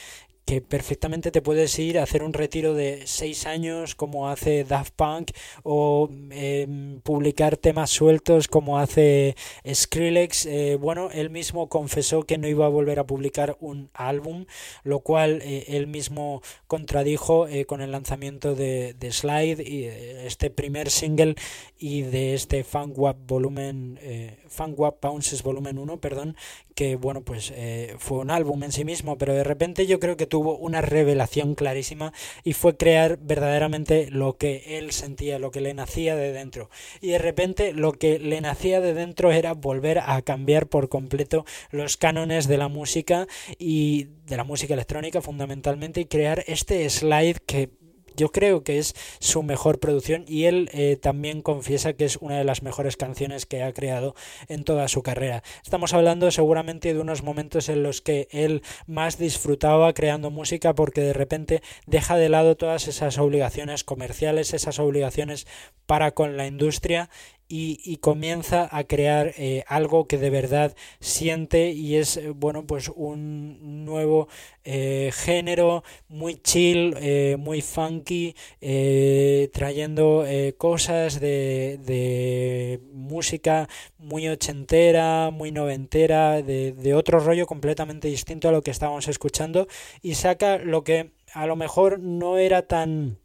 que 0.44 0.60
perfectamente 0.60 1.30
te 1.30 1.42
puedes 1.42 1.78
ir 1.78 1.98
a 1.98 2.02
hacer 2.02 2.22
un 2.22 2.32
retiro 2.32 2.74
de 2.74 3.02
seis 3.06 3.46
años 3.46 3.94
como 3.94 4.28
hace 4.28 4.64
Daft 4.64 4.94
Punk 4.94 5.30
o 5.62 6.10
eh, 6.30 6.98
publicar 7.02 7.56
temas 7.56 7.90
sueltos 7.90 8.48
como 8.48 8.78
hace 8.78 9.36
Skrillex. 9.72 10.46
Eh, 10.46 10.76
bueno, 10.80 11.10
él 11.10 11.30
mismo 11.30 11.68
confesó 11.68 12.24
que 12.24 12.38
no 12.38 12.48
iba 12.48 12.66
a 12.66 12.68
volver 12.68 12.98
a 12.98 13.06
publicar 13.06 13.56
un 13.60 13.90
álbum, 13.94 14.46
lo 14.82 15.00
cual 15.00 15.40
eh, 15.42 15.64
él 15.68 15.86
mismo 15.86 16.42
contradijo 16.66 17.48
eh, 17.48 17.64
con 17.64 17.80
el 17.80 17.92
lanzamiento 17.92 18.54
de, 18.54 18.94
de, 18.94 19.12
Slide 19.12 19.62
y 19.62 19.84
este 19.84 20.50
primer 20.50 20.90
single 20.90 21.36
y 21.78 22.02
de 22.02 22.34
este 22.34 22.64
Funk 22.64 22.98
Wap 22.98 23.16
volumen 23.26 24.00
Funk 24.48 24.78
Wap 24.78 25.00
Bounces 25.00 25.42
volumen 25.42 25.78
1, 25.78 26.00
perdón, 26.00 26.36
que 26.74 26.96
bueno, 26.96 27.22
pues 27.22 27.52
fue 27.98 28.18
un 28.18 28.30
álbum 28.30 28.62
en 28.64 28.72
sí 28.72 28.84
mismo, 28.84 29.16
pero 29.18 29.34
de 29.34 29.44
repente 29.44 29.86
yo 29.86 30.00
creo 30.00 30.16
que 30.16 30.26
tuvo 30.34 30.56
una 30.56 30.80
revelación 30.80 31.54
clarísima 31.54 32.12
y 32.42 32.54
fue 32.54 32.76
crear 32.76 33.20
verdaderamente 33.20 34.08
lo 34.10 34.36
que 34.36 34.78
él 34.78 34.90
sentía, 34.90 35.38
lo 35.38 35.52
que 35.52 35.60
le 35.60 35.74
nacía 35.74 36.16
de 36.16 36.32
dentro. 36.32 36.70
Y 37.00 37.10
de 37.10 37.18
repente 37.18 37.72
lo 37.72 37.92
que 37.92 38.18
le 38.18 38.40
nacía 38.40 38.80
de 38.80 38.94
dentro 38.94 39.30
era 39.30 39.54
volver 39.54 40.00
a 40.00 40.20
cambiar 40.22 40.66
por 40.66 40.88
completo 40.88 41.44
los 41.70 41.96
cánones 41.96 42.48
de 42.48 42.58
la 42.58 42.66
música 42.66 43.28
y 43.60 44.08
de 44.26 44.36
la 44.36 44.42
música 44.42 44.74
electrónica 44.74 45.22
fundamentalmente 45.22 46.00
y 46.00 46.06
crear 46.06 46.42
este 46.48 46.90
slide 46.90 47.38
que 47.46 47.70
yo 48.16 48.30
creo 48.30 48.62
que 48.62 48.78
es 48.78 48.94
su 49.20 49.42
mejor 49.42 49.80
producción 49.80 50.24
y 50.26 50.44
él 50.44 50.70
eh, 50.72 50.96
también 50.96 51.42
confiesa 51.42 51.92
que 51.92 52.04
es 52.04 52.16
una 52.16 52.38
de 52.38 52.44
las 52.44 52.62
mejores 52.62 52.96
canciones 52.96 53.46
que 53.46 53.62
ha 53.62 53.72
creado 53.72 54.14
en 54.48 54.64
toda 54.64 54.88
su 54.88 55.02
carrera. 55.02 55.42
Estamos 55.62 55.94
hablando 55.94 56.30
seguramente 56.30 56.94
de 56.94 57.00
unos 57.00 57.22
momentos 57.22 57.68
en 57.68 57.82
los 57.82 58.00
que 58.00 58.28
él 58.30 58.62
más 58.86 59.18
disfrutaba 59.18 59.92
creando 59.94 60.30
música 60.30 60.74
porque 60.74 61.00
de 61.00 61.12
repente 61.12 61.62
deja 61.86 62.16
de 62.16 62.28
lado 62.28 62.56
todas 62.56 62.88
esas 62.88 63.18
obligaciones 63.18 63.84
comerciales, 63.84 64.54
esas 64.54 64.78
obligaciones 64.78 65.46
para 65.86 66.12
con 66.12 66.36
la 66.36 66.46
industria 66.46 67.10
y, 67.48 67.96
comienza 67.98 68.68
a 68.70 68.84
crear 68.84 69.32
eh, 69.36 69.64
algo 69.68 70.06
que 70.06 70.18
de 70.18 70.30
verdad 70.30 70.74
siente 71.00 71.70
y 71.70 71.96
es 71.96 72.16
eh, 72.16 72.30
bueno 72.30 72.66
pues 72.66 72.90
un 72.94 73.84
nuevo 73.84 74.28
eh, 74.64 75.10
género 75.12 75.84
muy 76.08 76.36
chill 76.36 76.96
muy 77.38 77.60
funky 77.60 78.34
trayendo 79.52 80.24
cosas 80.58 81.20
de, 81.20 81.78
de, 81.82 82.80
música 82.92 83.68
muy 83.98 84.28
ochentera 84.28 85.30
muy 85.30 85.52
noventera 85.52 86.42
de, 86.42 86.72
de 86.72 86.94
otro 86.94 87.20
rollo 87.20 87.46
completamente 87.46 88.08
distinto 88.08 88.48
a 88.48 88.52
lo 88.52 88.62
que 88.62 88.70
estábamos 88.70 89.08
escuchando 89.08 89.68
y 90.02 90.14
saca 90.14 90.58
lo 90.58 90.82
que 90.82 91.12
a 91.32 91.46
lo 91.46 91.56
mejor 91.56 91.98
no 92.00 92.38
era 92.38 92.62
tan 92.62 93.18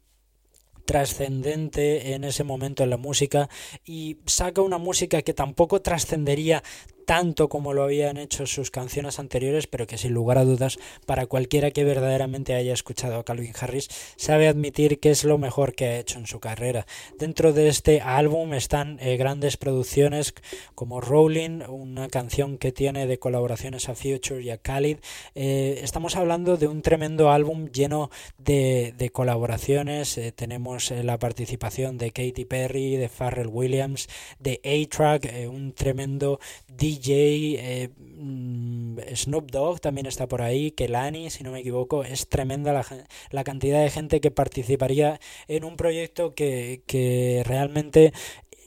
trascendente 0.90 2.14
en 2.14 2.24
ese 2.24 2.42
momento 2.42 2.82
en 2.82 2.90
la 2.90 2.96
música 2.96 3.48
y 3.84 4.18
saca 4.26 4.60
una 4.60 4.76
música 4.76 5.22
que 5.22 5.32
tampoco 5.32 5.80
trascendería 5.80 6.64
tanto 7.10 7.48
como 7.48 7.74
lo 7.74 7.82
habían 7.82 8.18
hecho 8.18 8.46
sus 8.46 8.70
canciones 8.70 9.18
anteriores, 9.18 9.66
pero 9.66 9.88
que 9.88 9.98
sin 9.98 10.14
lugar 10.14 10.38
a 10.38 10.44
dudas, 10.44 10.78
para 11.06 11.26
cualquiera 11.26 11.72
que 11.72 11.82
verdaderamente 11.82 12.54
haya 12.54 12.72
escuchado 12.72 13.18
a 13.18 13.24
Calvin 13.24 13.52
Harris, 13.60 13.88
sabe 14.14 14.46
admitir 14.46 15.00
que 15.00 15.10
es 15.10 15.24
lo 15.24 15.36
mejor 15.36 15.74
que 15.74 15.86
ha 15.86 15.98
hecho 15.98 16.20
en 16.20 16.28
su 16.28 16.38
carrera. 16.38 16.86
Dentro 17.18 17.52
de 17.52 17.66
este 17.66 18.00
álbum 18.00 18.54
están 18.54 18.96
eh, 19.00 19.16
grandes 19.16 19.56
producciones 19.56 20.34
como 20.76 21.00
Rolling, 21.00 21.62
una 21.68 22.06
canción 22.06 22.58
que 22.58 22.70
tiene 22.70 23.08
de 23.08 23.18
colaboraciones 23.18 23.88
a 23.88 23.96
Future 23.96 24.40
y 24.40 24.50
a 24.50 24.58
Khalid. 24.58 24.98
Eh, 25.34 25.80
estamos 25.82 26.14
hablando 26.14 26.58
de 26.58 26.68
un 26.68 26.80
tremendo 26.80 27.32
álbum 27.32 27.72
lleno 27.72 28.10
de, 28.38 29.10
colaboraciones. 29.12 30.16
Eh, 30.16 30.30
tenemos 30.30 30.92
la 30.92 31.18
participación 31.18 31.98
de 31.98 32.12
Katy 32.12 32.44
Perry, 32.44 32.94
de 32.94 33.08
Pharrell 33.08 33.48
Williams, 33.48 34.08
de 34.38 34.60
A-Track, 34.64 35.48
un 35.48 35.72
tremendo 35.72 36.38
DJ 36.68 36.99
DJ, 37.00 37.56
eh, 37.58 37.88
mm, 37.98 38.98
Snoop 39.14 39.50
Dogg 39.50 39.80
también 39.80 40.06
está 40.06 40.28
por 40.28 40.42
ahí, 40.42 40.70
Kelani, 40.72 41.30
si 41.30 41.42
no 41.42 41.52
me 41.52 41.60
equivoco, 41.60 42.04
es 42.04 42.28
tremenda 42.28 42.72
la, 42.72 42.86
la 43.30 43.44
cantidad 43.44 43.82
de 43.82 43.90
gente 43.90 44.20
que 44.20 44.30
participaría 44.30 45.20
en 45.48 45.64
un 45.64 45.76
proyecto 45.76 46.34
que, 46.34 46.82
que 46.86 47.42
realmente 47.46 48.12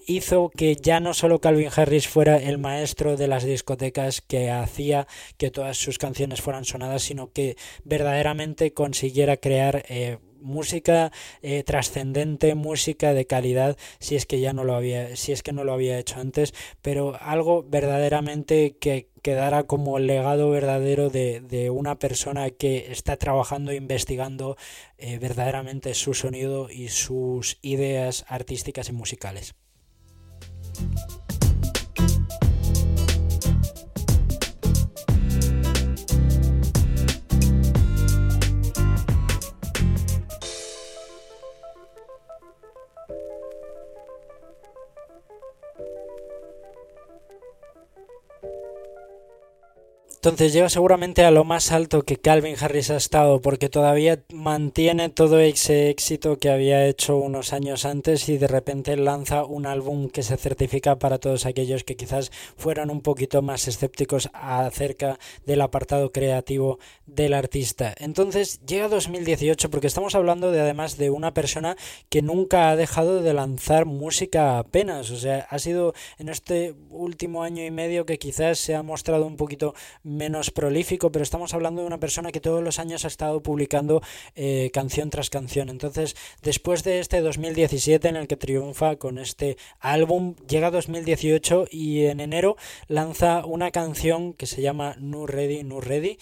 hizo 0.05 0.49
que 0.49 0.75
ya 0.75 0.99
no 0.99 1.13
solo 1.13 1.39
Calvin 1.39 1.69
Harris 1.73 2.07
fuera 2.07 2.37
el 2.37 2.57
maestro 2.57 3.15
de 3.17 3.27
las 3.27 3.43
discotecas 3.43 4.21
que 4.21 4.49
hacía 4.49 5.07
que 5.37 5.51
todas 5.51 5.77
sus 5.77 5.97
canciones 5.97 6.41
fueran 6.41 6.65
sonadas, 6.65 7.03
sino 7.03 7.31
que 7.31 7.55
verdaderamente 7.83 8.73
consiguiera 8.73 9.37
crear 9.37 9.85
eh, 9.87 10.17
música 10.43 11.11
eh, 11.41 11.63
trascendente, 11.63 12.55
música 12.55 13.13
de 13.13 13.25
calidad, 13.25 13.77
si 13.99 14.15
es 14.15 14.25
que 14.25 14.39
ya 14.39 14.53
no 14.53 14.63
lo 14.63 14.75
había, 14.75 15.15
si 15.15 15.31
es 15.31 15.41
que 15.41 15.53
no 15.53 15.63
lo 15.63 15.73
había 15.73 15.97
hecho 15.97 16.19
antes, 16.19 16.53
pero 16.81 17.17
algo 17.19 17.63
verdaderamente 17.63 18.77
que 18.79 19.09
quedara 19.23 19.63
como 19.63 19.97
legado 19.99 20.49
verdadero 20.49 21.09
de, 21.09 21.39
de 21.39 21.69
una 21.69 21.97
persona 21.97 22.49
que 22.49 22.91
está 22.91 23.15
trabajando 23.17 23.71
e 23.71 23.75
investigando 23.75 24.57
eh, 24.97 25.17
verdaderamente 25.17 25.93
su 25.93 26.13
sonido 26.13 26.69
y 26.69 26.89
sus 26.89 27.57
ideas 27.61 28.25
artísticas 28.27 28.89
y 28.89 28.91
musicales. 28.91 29.55
Entonces 50.23 50.53
llega 50.53 50.69
seguramente 50.69 51.25
a 51.25 51.31
lo 51.31 51.43
más 51.43 51.73
alto 51.73 52.03
que 52.03 52.15
Calvin 52.15 52.55
Harris 52.57 52.89
ha 52.91 52.95
estado 52.95 53.41
porque 53.41 53.67
todavía 53.67 54.23
mantiene 54.31 55.09
todo 55.09 55.41
ese 55.41 55.89
éxito 55.89 56.37
que 56.37 56.49
había 56.49 56.87
hecho 56.87 57.17
unos 57.17 57.51
años 57.51 57.83
antes 57.83 58.29
y 58.29 58.37
de 58.37 58.47
repente 58.47 58.95
lanza 58.95 59.43
un 59.43 59.65
álbum 59.65 60.07
que 60.07 60.23
se 60.23 60.37
certifica 60.37 60.97
para 60.97 61.17
todos 61.17 61.45
aquellos 61.45 61.83
que 61.83 61.97
quizás 61.97 62.31
fueran 62.55 62.89
un 62.89 63.01
poquito 63.01 63.41
más 63.41 63.67
escépticos 63.67 64.29
acerca 64.31 65.19
del 65.45 65.59
apartado 65.59 66.13
creativo 66.13 66.79
del 67.05 67.33
artista. 67.33 67.93
Entonces 67.97 68.61
llega 68.65 68.87
2018 68.87 69.69
porque 69.69 69.87
estamos 69.87 70.15
hablando 70.15 70.53
de 70.53 70.61
además 70.61 70.95
de 70.95 71.09
una 71.09 71.33
persona 71.33 71.75
que 72.07 72.21
nunca 72.21 72.69
ha 72.69 72.77
dejado 72.77 73.21
de 73.21 73.33
lanzar 73.33 73.83
música 73.83 74.57
apenas, 74.57 75.11
o 75.11 75.17
sea, 75.17 75.45
ha 75.49 75.59
sido 75.59 75.93
en 76.17 76.29
este 76.29 76.75
último 76.91 77.43
año 77.43 77.65
y 77.65 77.71
medio 77.71 78.05
que 78.05 78.17
quizás 78.17 78.57
se 78.57 78.73
ha 78.73 78.83
mostrado 78.83 79.25
un 79.25 79.35
poquito 79.35 79.73
menos 80.15 80.51
prolífico, 80.51 81.11
pero 81.11 81.23
estamos 81.23 81.53
hablando 81.53 81.81
de 81.81 81.87
una 81.87 81.99
persona 81.99 82.31
que 82.31 82.39
todos 82.39 82.63
los 82.63 82.79
años 82.79 83.05
ha 83.05 83.07
estado 83.07 83.41
publicando 83.41 84.01
eh, 84.35 84.69
canción 84.73 85.09
tras 85.09 85.29
canción. 85.29 85.69
Entonces, 85.69 86.15
después 86.41 86.83
de 86.83 86.99
este 86.99 87.21
2017 87.21 88.07
en 88.07 88.15
el 88.15 88.27
que 88.27 88.37
triunfa 88.37 88.95
con 88.97 89.17
este 89.17 89.57
álbum, 89.79 90.35
llega 90.47 90.71
2018 90.71 91.67
y 91.71 92.05
en 92.05 92.19
enero 92.19 92.55
lanza 92.87 93.45
una 93.45 93.71
canción 93.71 94.33
que 94.33 94.45
se 94.45 94.61
llama 94.61 94.95
No 94.99 95.25
Ready, 95.25 95.63
No 95.63 95.81
Ready, 95.81 96.17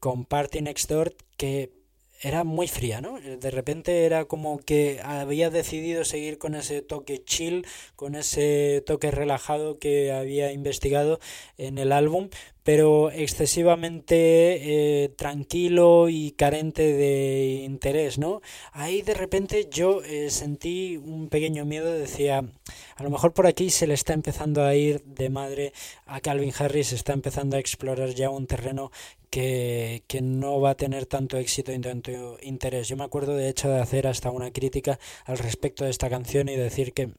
con 0.00 0.24
Party 0.24 0.60
Next 0.60 0.90
Door, 0.90 1.14
que 1.36 1.83
era 2.24 2.42
muy 2.42 2.68
fría, 2.68 3.02
¿no? 3.02 3.20
De 3.20 3.50
repente 3.50 4.06
era 4.06 4.24
como 4.24 4.58
que 4.58 4.98
había 5.04 5.50
decidido 5.50 6.06
seguir 6.06 6.38
con 6.38 6.54
ese 6.54 6.80
toque 6.80 7.22
chill, 7.22 7.66
con 7.96 8.14
ese 8.14 8.82
toque 8.86 9.10
relajado 9.10 9.78
que 9.78 10.10
había 10.10 10.50
investigado 10.50 11.20
en 11.58 11.76
el 11.76 11.92
álbum, 11.92 12.30
pero 12.62 13.10
excesivamente 13.10 15.04
eh, 15.04 15.10
tranquilo 15.10 16.08
y 16.08 16.30
carente 16.30 16.94
de 16.94 17.60
interés, 17.62 18.18
¿no? 18.18 18.40
Ahí 18.72 19.02
de 19.02 19.12
repente 19.12 19.68
yo 19.70 20.02
eh, 20.02 20.30
sentí 20.30 20.96
un 20.96 21.28
pequeño 21.28 21.66
miedo, 21.66 21.92
decía, 21.92 22.42
a 22.96 23.02
lo 23.02 23.10
mejor 23.10 23.34
por 23.34 23.46
aquí 23.46 23.68
se 23.68 23.86
le 23.86 23.92
está 23.92 24.14
empezando 24.14 24.64
a 24.64 24.74
ir 24.74 25.04
de 25.04 25.28
madre 25.28 25.72
a 26.06 26.20
Calvin 26.20 26.54
Harris, 26.58 26.92
está 26.94 27.12
empezando 27.12 27.56
a 27.56 27.60
explorar 27.60 28.14
ya 28.14 28.30
un 28.30 28.46
terreno 28.46 28.90
que, 29.34 30.20
no 30.22 30.60
va 30.60 30.70
a 30.70 30.74
tener 30.76 31.06
tanto 31.06 31.36
éxito 31.38 31.72
y 31.72 31.80
tanto 31.80 32.38
interés. 32.42 32.88
Yo 32.88 32.96
me 32.96 33.04
acuerdo 33.04 33.36
de 33.36 33.48
hecho 33.48 33.68
de 33.68 33.80
hacer 33.80 34.06
hasta 34.06 34.30
una 34.30 34.52
crítica 34.52 34.98
al 35.24 35.38
respecto 35.38 35.84
de 35.84 35.90
esta 35.90 36.08
canción 36.08 36.48
y 36.48 36.56
decir 36.56 36.92
que 36.92 37.10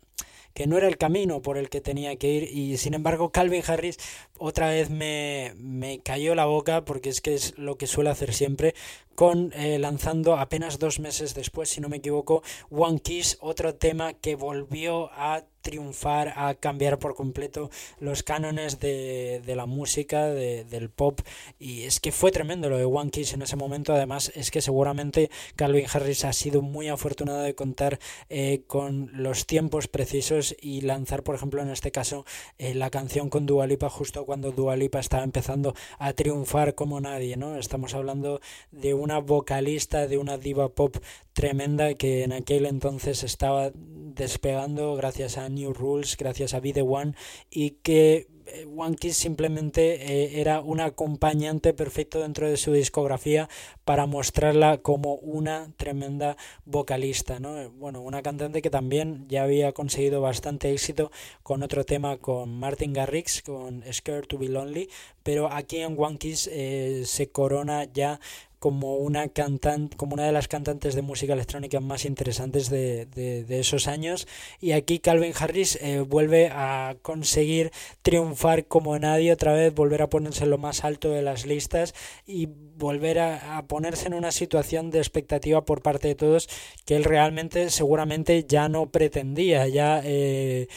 que 0.54 0.68
no 0.68 0.78
era 0.78 0.88
el 0.88 0.98
camino 0.98 1.42
por 1.42 1.58
el 1.58 1.68
que 1.68 1.82
tenía 1.82 2.16
que 2.16 2.30
ir 2.30 2.44
y 2.44 2.78
sin 2.78 2.94
embargo 2.94 3.30
Calvin 3.30 3.62
Harris 3.68 3.98
otra 4.38 4.70
vez 4.70 4.90
me, 4.90 5.52
me 5.58 6.00
cayó 6.00 6.34
la 6.34 6.46
boca 6.46 6.86
porque 6.86 7.10
es 7.10 7.20
que 7.20 7.34
es 7.34 7.58
lo 7.58 7.78
que 7.78 7.88
suele 7.88 8.10
hacer 8.10 8.34
siempre 8.34 8.74
con 9.16 9.52
eh, 9.54 9.80
lanzando 9.80 10.38
apenas 10.38 10.80
dos 10.80 11.00
meses 11.00 11.34
después, 11.34 11.70
si 11.70 11.82
no 11.82 11.90
me 11.90 11.98
equivoco, 11.98 12.44
One 12.70 13.00
Kiss, 13.00 13.38
otro 13.42 13.76
tema 13.76 14.14
que 14.14 14.36
volvió 14.36 15.10
a 15.14 15.44
triunfar, 15.66 16.34
a 16.36 16.54
cambiar 16.54 17.00
por 17.00 17.16
completo 17.16 17.70
los 18.00 18.22
cánones 18.22 18.80
de, 18.80 19.42
de 19.46 19.56
la 19.56 19.66
música, 19.66 20.26
de, 20.26 20.66
del 20.66 20.90
pop, 20.90 21.22
y 21.60 21.84
es 21.84 22.00
que 22.00 22.12
fue 22.12 22.32
tremendo 22.32 22.70
lo 22.70 22.78
de 22.78 22.86
One 22.86 23.10
Kiss 23.12 23.34
en 23.34 23.42
ese 23.42 23.56
momento, 23.56 23.94
además 23.94 24.32
es 24.36 24.52
que 24.52 24.62
seguramente 24.62 25.30
Calvin 25.56 25.86
Harris 25.92 26.26
ha 26.26 26.34
sido 26.34 26.62
muy 26.62 26.90
afortunado 26.90 27.42
de 27.42 27.56
contar 27.56 28.00
eh, 28.30 28.64
con 28.68 29.10
los 29.14 29.48
tiempos 29.48 29.88
precisos 29.88 30.56
y 30.62 30.82
lanzar, 30.82 31.24
por 31.24 31.36
ejemplo, 31.36 31.62
en 31.62 31.70
este 31.70 31.92
caso, 31.92 32.26
eh, 32.58 32.76
la 32.76 32.90
canción 32.90 33.30
con 33.30 33.46
Dualipa 33.46 33.90
justo 33.90 34.26
cuando 34.26 34.52
Dualipa 34.52 35.00
estaba 35.00 35.24
empezando 35.24 35.74
a 36.00 36.12
triunfar 36.12 36.76
como 36.76 37.00
nadie, 37.00 37.38
¿no? 37.38 37.58
Estamos 37.58 37.94
hablando 37.94 38.42
de 38.72 38.94
un 38.94 39.06
una 39.06 39.20
vocalista 39.20 40.08
de 40.08 40.18
una 40.18 40.40
diva 40.40 40.70
pop 40.70 40.98
tremenda 41.34 41.94
que 41.94 42.24
en 42.24 42.34
aquel 42.34 42.66
entonces 42.66 43.24
estaba 43.24 43.72
despegando 43.76 44.96
gracias 44.96 45.38
a 45.38 45.48
New 45.56 45.74
Rules, 45.74 46.18
gracias 46.18 46.54
a 46.54 46.60
Be 46.60 46.74
The 46.74 46.82
One 46.84 47.16
y 47.50 47.72
que 47.82 48.28
eh, 48.48 48.68
One 48.76 48.96
Kiss 48.96 49.18
simplemente 49.18 49.96
eh, 49.96 50.40
era 50.40 50.62
un 50.62 50.80
acompañante 50.80 51.74
perfecto 51.74 52.22
dentro 52.22 52.48
de 52.48 52.58
su 52.58 52.72
discografía 52.74 53.50
para 53.86 54.06
mostrarla 54.06 54.78
como 54.78 55.16
una 55.16 55.72
tremenda 55.78 56.38
vocalista, 56.66 57.40
¿no? 57.40 57.60
Eh, 57.60 57.68
bueno, 57.68 58.02
una 58.02 58.22
cantante 58.22 58.62
que 58.62 58.70
también 58.70 59.26
ya 59.28 59.44
había 59.44 59.72
conseguido 59.72 60.22
bastante 60.22 60.72
éxito 60.72 61.12
con 61.42 61.64
otro 61.64 61.86
tema 61.86 62.18
con 62.18 62.60
Martin 62.60 62.94
Garrix, 62.94 63.42
con 63.42 63.84
Scared 63.92 64.28
to 64.28 64.38
Be 64.38 64.50
Lonely, 64.50 64.90
pero 65.24 65.52
aquí 65.52 65.78
en 65.78 65.96
One 65.98 66.18
Kiss 66.18 66.42
se 66.42 67.30
corona 67.32 67.86
ya 67.86 68.20
como 68.66 68.96
una 68.96 69.28
cantante, 69.28 69.96
como 69.96 70.16
una 70.16 70.26
de 70.26 70.32
las 70.32 70.48
cantantes 70.48 70.96
de 70.96 71.04
música 71.04 71.34
electrónica 71.34 71.80
más 71.82 72.04
interesantes 72.04 72.72
de, 72.72 73.06
de, 73.06 73.60
esos 73.60 73.88
años. 73.88 74.28
Y 74.60 74.72
aquí 74.72 74.98
Calvin 74.98 75.34
Harris 75.40 75.78
eh, 75.84 76.00
vuelve 76.00 76.50
a 76.52 76.96
conseguir 77.04 77.72
triunfar 78.02 78.66
como 78.66 78.98
nadie 78.98 79.32
otra 79.32 79.54
vez, 79.54 79.72
volver 79.72 80.02
a 80.02 80.10
ponerse 80.10 80.46
en 80.46 80.50
lo 80.50 80.58
más 80.58 80.84
alto 80.84 81.12
de 81.12 81.22
las 81.22 81.46
listas 81.46 81.94
y 82.26 82.48
volver 82.48 83.20
a, 83.20 83.64
ponerse 83.68 84.08
en 84.08 84.16
una 84.16 84.32
situación 84.32 84.90
de 84.90 84.98
expectativa 84.98 85.64
por 85.64 85.84
parte 85.84 86.08
de 86.08 86.16
todos 86.16 86.50
que 86.86 86.96
él 86.96 87.04
realmente 87.04 87.70
seguramente 87.70 88.46
ya 88.48 88.68
no 88.68 88.90
pretendía, 88.90 89.68
ya 89.68 90.02
eh, 90.04 90.70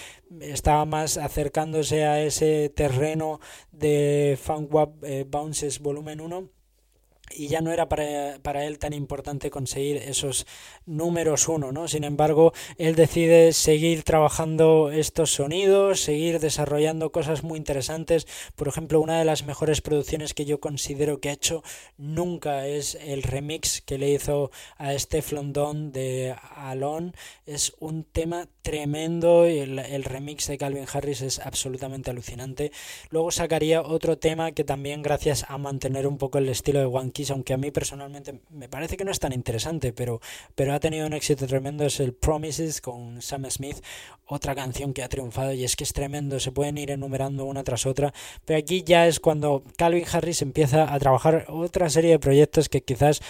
estaba 0.43 0.85
más 0.85 1.17
acercándose 1.17 2.05
a 2.05 2.23
ese 2.23 2.69
terreno 2.69 3.41
de 3.73 4.39
Funk 4.39 4.71
eh, 5.05 5.25
Bounces 5.27 5.79
volumen 5.79 6.21
1 6.21 6.58
y 7.35 7.49
ya 7.49 7.61
no 7.61 7.73
era 7.73 7.89
para, 7.89 8.39
para, 8.43 8.65
él 8.65 8.79
tan 8.79 8.93
importante 8.93 9.51
conseguir 9.51 9.97
esos 9.97 10.47
números 10.87 11.49
uno, 11.49 11.73
¿no? 11.73 11.89
Sin 11.89 12.05
embargo, 12.05 12.53
él 12.77 12.95
decide 12.95 13.53
seguir 13.53 14.03
trabajando 14.03 14.91
estos 14.91 15.33
sonidos, 15.33 16.01
seguir 16.01 16.41
desarrollando 16.41 17.13
cosas 17.13 17.43
muy 17.43 17.59
interesantes. 17.59 18.27
Por 18.57 18.69
ejemplo, 18.69 19.01
una 19.01 19.19
de 19.19 19.25
las 19.25 19.45
mejores 19.45 19.81
producciones 19.81 20.35
que 20.35 20.45
yo 20.45 20.61
considero 20.61 21.21
que 21.21 21.31
ha 21.31 21.33
hecho 21.33 21.63
nunca 21.97 22.67
es 22.67 22.97
el 22.97 23.23
remix 23.23 23.81
que 23.83 23.99
le 23.99 24.11
hizo 24.11 24.51
a 24.77 24.99
Steph 24.99 25.33
London 25.33 25.93
de 25.93 26.35
Alone. 26.55 27.13
Es 27.47 27.75
un 27.79 28.05
tema 28.05 28.49
tremendo 28.69 29.49
y 29.49 29.61
el, 29.61 29.79
el 29.79 30.05
remix 30.05 30.47
de 30.47 30.59
Calvin 30.59 30.85
Harris 30.93 31.23
es 31.23 31.39
absolutamente 31.39 32.11
alucinante. 32.11 32.71
Luego 33.09 33.31
sacaría 33.31 33.81
otro 33.81 34.19
tema 34.19 34.53
que 34.53 34.63
también 34.63 35.01
gracias 35.01 35.47
a 35.49 35.57
mantener 35.57 36.07
un 36.07 36.19
poco 36.19 36.37
el 36.37 36.51
estilo 36.51 36.79
de 36.79 36.85
One 36.85 37.11
aunque 37.31 37.55
a 37.55 37.57
mí 37.57 37.71
personalmente 37.71 38.43
me 38.51 38.69
parece 38.69 38.99
que 38.99 39.07
no 39.07 39.11
es 39.11 39.21
tan 39.21 39.33
interesante, 39.33 39.95
pero, 39.95 40.21
pero 40.55 40.75
ha 40.75 40.81
tenido 40.81 41.07
un 41.07 41.15
éxito 41.15 41.47
tremendo, 41.47 41.87
es 41.87 41.99
el 41.99 42.13
Promises 42.13 42.83
con 42.83 43.23
Sam 43.23 43.51
Smith, 43.51 43.79
otra 44.27 44.55
canción 44.55 44.93
que 44.93 45.03
ha 45.03 45.09
triunfado 45.09 45.55
y 45.55 45.65
es 45.65 45.75
que 45.75 45.85
es 45.85 45.95
tremendo, 45.95 46.39
se 46.39 46.53
pueden 46.53 46.77
ir 46.77 46.91
enumerando 46.91 47.47
una 47.47 47.65
tras 47.65 47.87
otra, 47.87 48.13
pero 48.45 48.59
aquí 48.59 48.85
ya 48.85 49.07
es 49.07 49.19
cuando 49.19 49.63
Calvin 49.79 50.05
Harris 50.13 50.43
empieza 50.43 50.93
a 50.93 50.99
trabajar 50.99 51.47
otra 51.49 51.89
serie 51.89 52.11
de 52.11 52.19
proyectos 52.19 52.69
que 52.69 52.83
quizás 52.83 53.23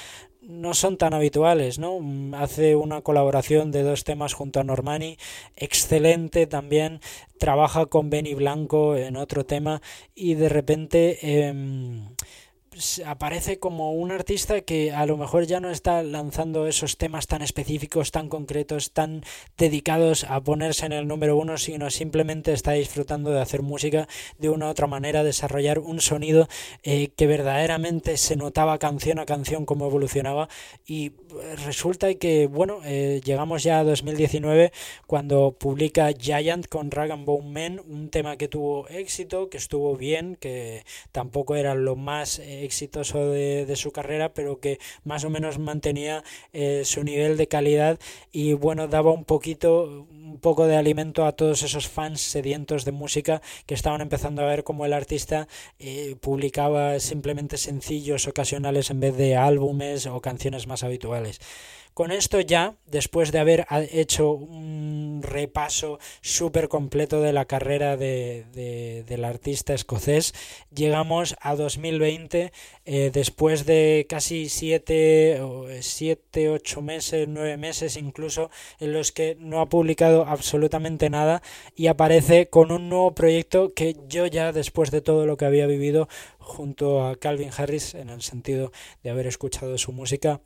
no 0.49 0.73
son 0.73 0.97
tan 0.97 1.13
habituales, 1.13 1.79
¿no? 1.79 2.01
Hace 2.37 2.75
una 2.75 3.03
colaboración 3.03 3.71
de 3.71 3.83
dos 3.83 4.05
temas 4.05 4.33
junto 4.33 4.61
a 4.61 4.65
Normani, 4.65 5.19
excelente 5.57 6.47
también, 6.47 7.01
trabaja 7.39 7.87
con 7.87 8.09
Benny 8.09 8.33
Blanco 8.33 8.97
en 8.97 9.17
otro 9.17 9.45
tema 9.45 9.83
y 10.15 10.35
de 10.35 10.49
repente 10.49 11.19
eh, 11.21 11.53
aparece 13.07 13.59
como 13.59 13.93
un 13.93 14.13
artista 14.13 14.61
que 14.61 14.93
a 14.93 15.07
lo 15.07 15.17
mejor 15.17 15.47
ya 15.47 15.61
no 15.61 15.71
está 15.71 16.03
lanzando 16.03 16.67
esos 16.67 16.97
temas 16.97 17.27
tan 17.27 17.43
específicos, 17.43 18.13
tan 18.13 18.29
concretos, 18.29 18.93
tan 18.93 19.23
dedicados 19.57 20.25
a 20.25 20.41
ponerse 20.41 20.87
en 20.87 20.93
el 20.93 21.09
número 21.09 21.37
uno, 21.37 21.59
sino 21.59 21.91
simplemente 21.91 22.53
está 22.53 22.73
disfrutando 22.73 23.31
de 23.31 23.41
hacer 23.41 23.63
música 23.63 24.09
de 24.39 24.51
una 24.51 24.67
u 24.67 24.71
otra 24.71 24.87
manera, 24.87 25.25
desarrollar 25.25 25.79
un 25.79 26.01
sonido 26.01 26.49
eh, 26.83 27.09
que 27.17 27.27
verdaderamente 27.27 28.17
se 28.17 28.37
notaba 28.37 28.79
canción 28.79 29.19
a 29.19 29.27
canción 29.27 29.67
cómo 29.67 29.87
evolucionaba. 29.87 30.49
Y 30.87 31.13
resulta 31.65 32.15
que, 32.15 32.47
bueno, 32.47 32.81
eh, 32.85 33.21
llegamos 33.25 33.63
ya 33.63 33.81
a 33.81 33.85
2019 33.85 34.73
cuando 35.07 35.53
publica 35.53 36.13
Giant 36.13 36.67
con 36.69 36.91
Rag 36.91 37.09
Bone 37.25 37.51
Man, 37.51 37.81
un 37.89 38.11
tema 38.11 38.37
que 38.37 38.49
tuvo 38.49 38.89
éxito, 38.89 39.49
que 39.49 39.57
estuvo 39.57 39.97
bien, 39.97 40.37
que 40.37 40.85
tampoco 41.13 41.57
era 41.57 41.75
lo 41.75 41.97
más 41.97 42.39
eh, 42.39 42.58
exitoso 42.65 43.31
de, 43.31 43.77
su 43.77 43.93
carrera, 43.93 44.35
pero 44.35 44.61
que 44.61 44.79
más 45.05 45.25
o 45.25 45.31
menos 45.31 45.59
mantenía 45.59 46.25
eh, 46.53 46.83
su 46.85 47.05
nivel 47.05 47.37
de 47.37 47.47
calidad 47.47 47.99
y, 48.33 48.55
bueno, 48.55 48.89
daba 48.89 49.13
un 49.13 49.25
poquito, 49.25 50.07
un 50.11 50.39
poco 50.41 50.67
de 50.67 50.77
alimento 50.77 51.25
a 51.27 51.33
todos 51.33 51.63
esos 51.63 51.89
fans 51.89 52.21
sedientos 52.21 52.85
de 52.85 52.93
música 52.93 53.41
que 53.67 53.75
estaban 53.75 54.01
empezando 54.01 54.43
a 54.43 54.47
ver 54.47 54.65
cómo 54.65 54.85
el 54.87 54.93
artista 54.93 55.49
publicaba 56.21 56.99
simplemente 57.01 57.57
sencillos 57.57 58.27
ocasionales 58.27 58.91
en 58.91 59.01
vez 59.01 59.17
de 59.17 59.37
álbumes 59.37 60.07
o 60.07 60.21
canciones 60.21 60.67
más 60.67 60.83
habituales. 60.83 61.41
Con 61.99 62.13
esto 62.13 62.41
ya, 62.41 62.77
después 62.87 63.33
de 63.33 63.41
haber 63.41 63.67
hecho 63.91 64.31
un 64.31 65.21
repaso 65.21 65.99
súper 66.21 66.69
completo 66.69 67.21
de 67.21 67.33
la 67.33 67.47
carrera 67.47 67.97
de, 67.97 69.03
del 69.05 69.25
artista 69.25 69.75
escocés, 69.75 70.33
llegamos 70.73 71.35
a 71.41 71.57
2020, 71.57 72.53
eh, 72.85 73.11
después 73.13 73.67
de 73.67 74.07
casi 74.09 74.49
7, 74.49 75.43
7, 75.81 76.51
8 76.51 76.83
meses, 76.83 77.27
9 77.27 77.57
meses 77.57 77.97
incluso, 77.97 78.49
en 78.79 78.93
los 78.93 79.11
que 79.11 79.37
no 79.41 79.61
ha 79.61 79.69
publicado 79.69 80.25
absolutamente 80.25 81.11
nada 81.11 81.43
y 81.75 81.89
aparece 81.89 82.49
con 82.49 82.71
un 82.71 82.89
nuevo 82.89 83.13
proyecto 83.17 83.75
que 83.75 83.97
yo 84.07 84.25
ya, 84.27 84.53
después 84.53 84.93
de 84.93 85.01
todo 85.01 85.27
lo 85.27 85.37
que 85.37 85.47
había 85.47 85.67
vivido 85.67 86.09
junto 86.39 87.05
a 87.05 87.17
Calvin 87.17 87.51
Harris, 87.57 87.95
en 87.95 88.09
el 88.09 88.23
sentido 88.23 88.71
de 89.03 89.11
haber 89.11 89.27
escuchado 89.27 89.77
su 89.79 89.91
música, 89.91 90.41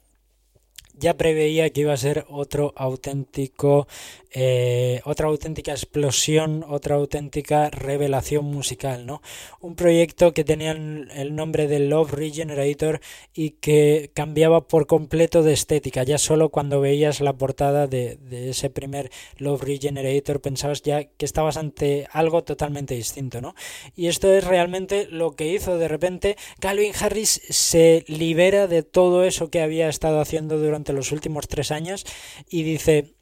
ya 0.94 1.16
preveía 1.16 1.70
que 1.70 1.83
iba 1.83 1.92
a 1.92 1.96
ser 1.96 2.24
otro 2.28 2.72
auténtico, 2.76 3.87
eh, 4.34 5.00
otra 5.04 5.28
auténtica 5.28 5.72
explosión, 5.72 6.64
otra 6.68 6.96
auténtica 6.96 7.70
revelación 7.70 8.44
musical, 8.44 9.06
¿no? 9.06 9.22
Un 9.60 9.74
proyecto 9.76 10.32
que 10.32 10.44
tenía 10.44 10.72
el 10.72 11.34
nombre 11.34 11.68
de 11.68 11.80
Love 11.80 12.12
Regenerator 12.12 13.00
y 13.34 13.50
que 13.50 14.10
cambiaba 14.14 14.68
por 14.68 14.86
completo 14.86 15.42
de 15.42 15.52
estética. 15.52 16.02
Ya 16.02 16.18
solo 16.18 16.50
cuando 16.50 16.80
veías 16.80 17.20
la 17.20 17.34
portada 17.34 17.86
de, 17.86 18.16
de 18.16 18.50
ese 18.50 18.70
primer 18.70 19.10
Love 19.36 19.62
Regenerator 19.62 20.40
pensabas 20.40 20.82
ya 20.82 21.04
que 21.04 21.24
estabas 21.24 21.56
ante 21.56 22.06
algo 22.10 22.42
totalmente 22.42 22.94
distinto, 22.94 23.40
¿no? 23.40 23.54
Y 23.94 24.06
esto 24.06 24.32
es 24.32 24.44
realmente 24.44 25.06
lo 25.10 25.32
que 25.32 25.52
hizo 25.52 25.78
de 25.78 25.88
repente 25.88 26.36
Calvin 26.60 26.92
Harris 26.98 27.42
se 27.48 28.04
libera 28.08 28.66
de 28.66 28.82
todo 28.82 29.24
eso 29.24 29.50
que 29.50 29.60
había 29.60 29.88
estado 29.88 30.20
haciendo 30.20 30.58
durante 30.58 30.92
los 30.92 31.12
últimos 31.12 31.48
tres 31.48 31.70
años 31.70 32.04
y 32.48 32.62
dice 32.62 33.14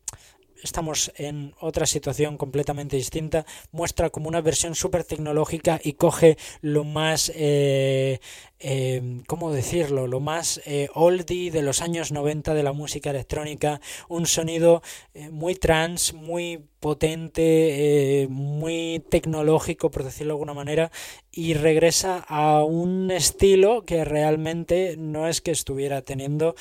estamos 0.63 1.13
en 1.17 1.55
otra 1.61 1.87
situación 1.87 2.37
completamente 2.37 2.97
distinta, 2.97 3.45
muestra 3.73 4.11
como 4.11 4.29
una 4.29 4.41
versión 4.41 4.75
súper 4.75 5.05
tecnológica 5.05 5.81
y 5.83 5.95
coge 5.95 6.37
lo 6.61 6.85
más, 6.85 7.33
eh, 7.35 8.21
eh, 8.59 9.23
¿cómo 9.27 9.53
decirlo?, 9.53 10.07
lo 10.07 10.21
más 10.21 10.61
eh, 10.67 10.89
oldie 10.95 11.51
de 11.51 11.63
los 11.63 11.81
años 11.81 12.13
90 12.13 12.55
de 12.55 12.63
la 12.63 12.73
música 12.73 13.11
electrónica, 13.11 13.81
un 14.09 14.27
sonido 14.27 14.83
eh, 15.15 15.31
muy 15.31 15.55
trans, 15.55 16.15
muy 16.15 16.65
potente, 16.81 18.27
muy 18.31 19.05
tecnológico, 19.11 19.91
por 19.91 20.03
decirlo 20.05 20.33
de 20.33 20.37
alguna 20.37 20.55
manera, 20.55 20.91
y 21.31 21.55
regresa 21.55 22.25
a 22.27 22.65
un 22.65 23.11
estilo 23.11 23.85
que 23.85 24.05
realmente 24.05 24.97
no 24.97 25.29
es 25.29 25.43
que 25.43 25.51
estuviera 25.51 26.01
teniendo 26.03 26.55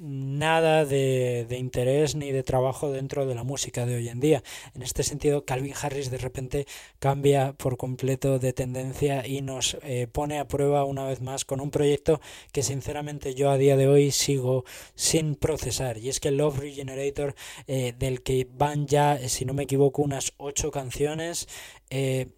nada 0.00 0.86
de, 0.86 1.46
interés 1.58 2.14
ni 2.14 2.32
de 2.32 2.42
trabajo 2.42 2.90
dentro 2.90 3.26
de 3.26 3.34
la 3.34 3.44
música 3.44 3.84
de 3.84 3.96
hoy 3.96 4.08
en 4.08 4.18
día. 4.18 4.42
En 4.74 4.82
este 4.82 5.02
sentido, 5.02 5.44
Calvin 5.44 5.74
Harris 5.80 6.10
de 6.10 6.18
repente 6.18 6.66
cambia 6.98 7.52
por 7.52 7.76
completo 7.76 8.38
de 8.38 8.52
tendencia 8.52 9.26
y 9.26 9.42
nos 9.42 9.76
eh, 9.82 10.06
pone 10.10 10.38
a 10.38 10.48
prueba 10.48 10.84
una 10.84 11.04
vez 11.04 11.20
más 11.20 11.44
con 11.44 11.60
un 11.60 11.70
proyecto 11.70 12.20
que 12.52 12.62
sinceramente 12.62 13.34
yo 13.34 13.50
a 13.50 13.58
día 13.58 13.76
de 13.76 13.88
hoy 13.88 14.10
sigo 14.10 14.64
sin 14.94 15.34
procesar. 15.34 15.98
Y 15.98 16.08
es 16.08 16.18
que 16.18 16.30
Love 16.30 16.58
Regenerator, 16.58 17.34
eh, 17.66 17.92
del 17.98 18.22
que 18.22 18.48
van 18.50 18.86
ya, 18.86 19.18
si 19.28 19.44
no 19.44 19.52
me 19.52 19.64
equivoco, 19.64 20.02
unas 20.02 20.32
ocho 20.38 20.70
canciones, 20.70 21.46
eh, 21.90 22.28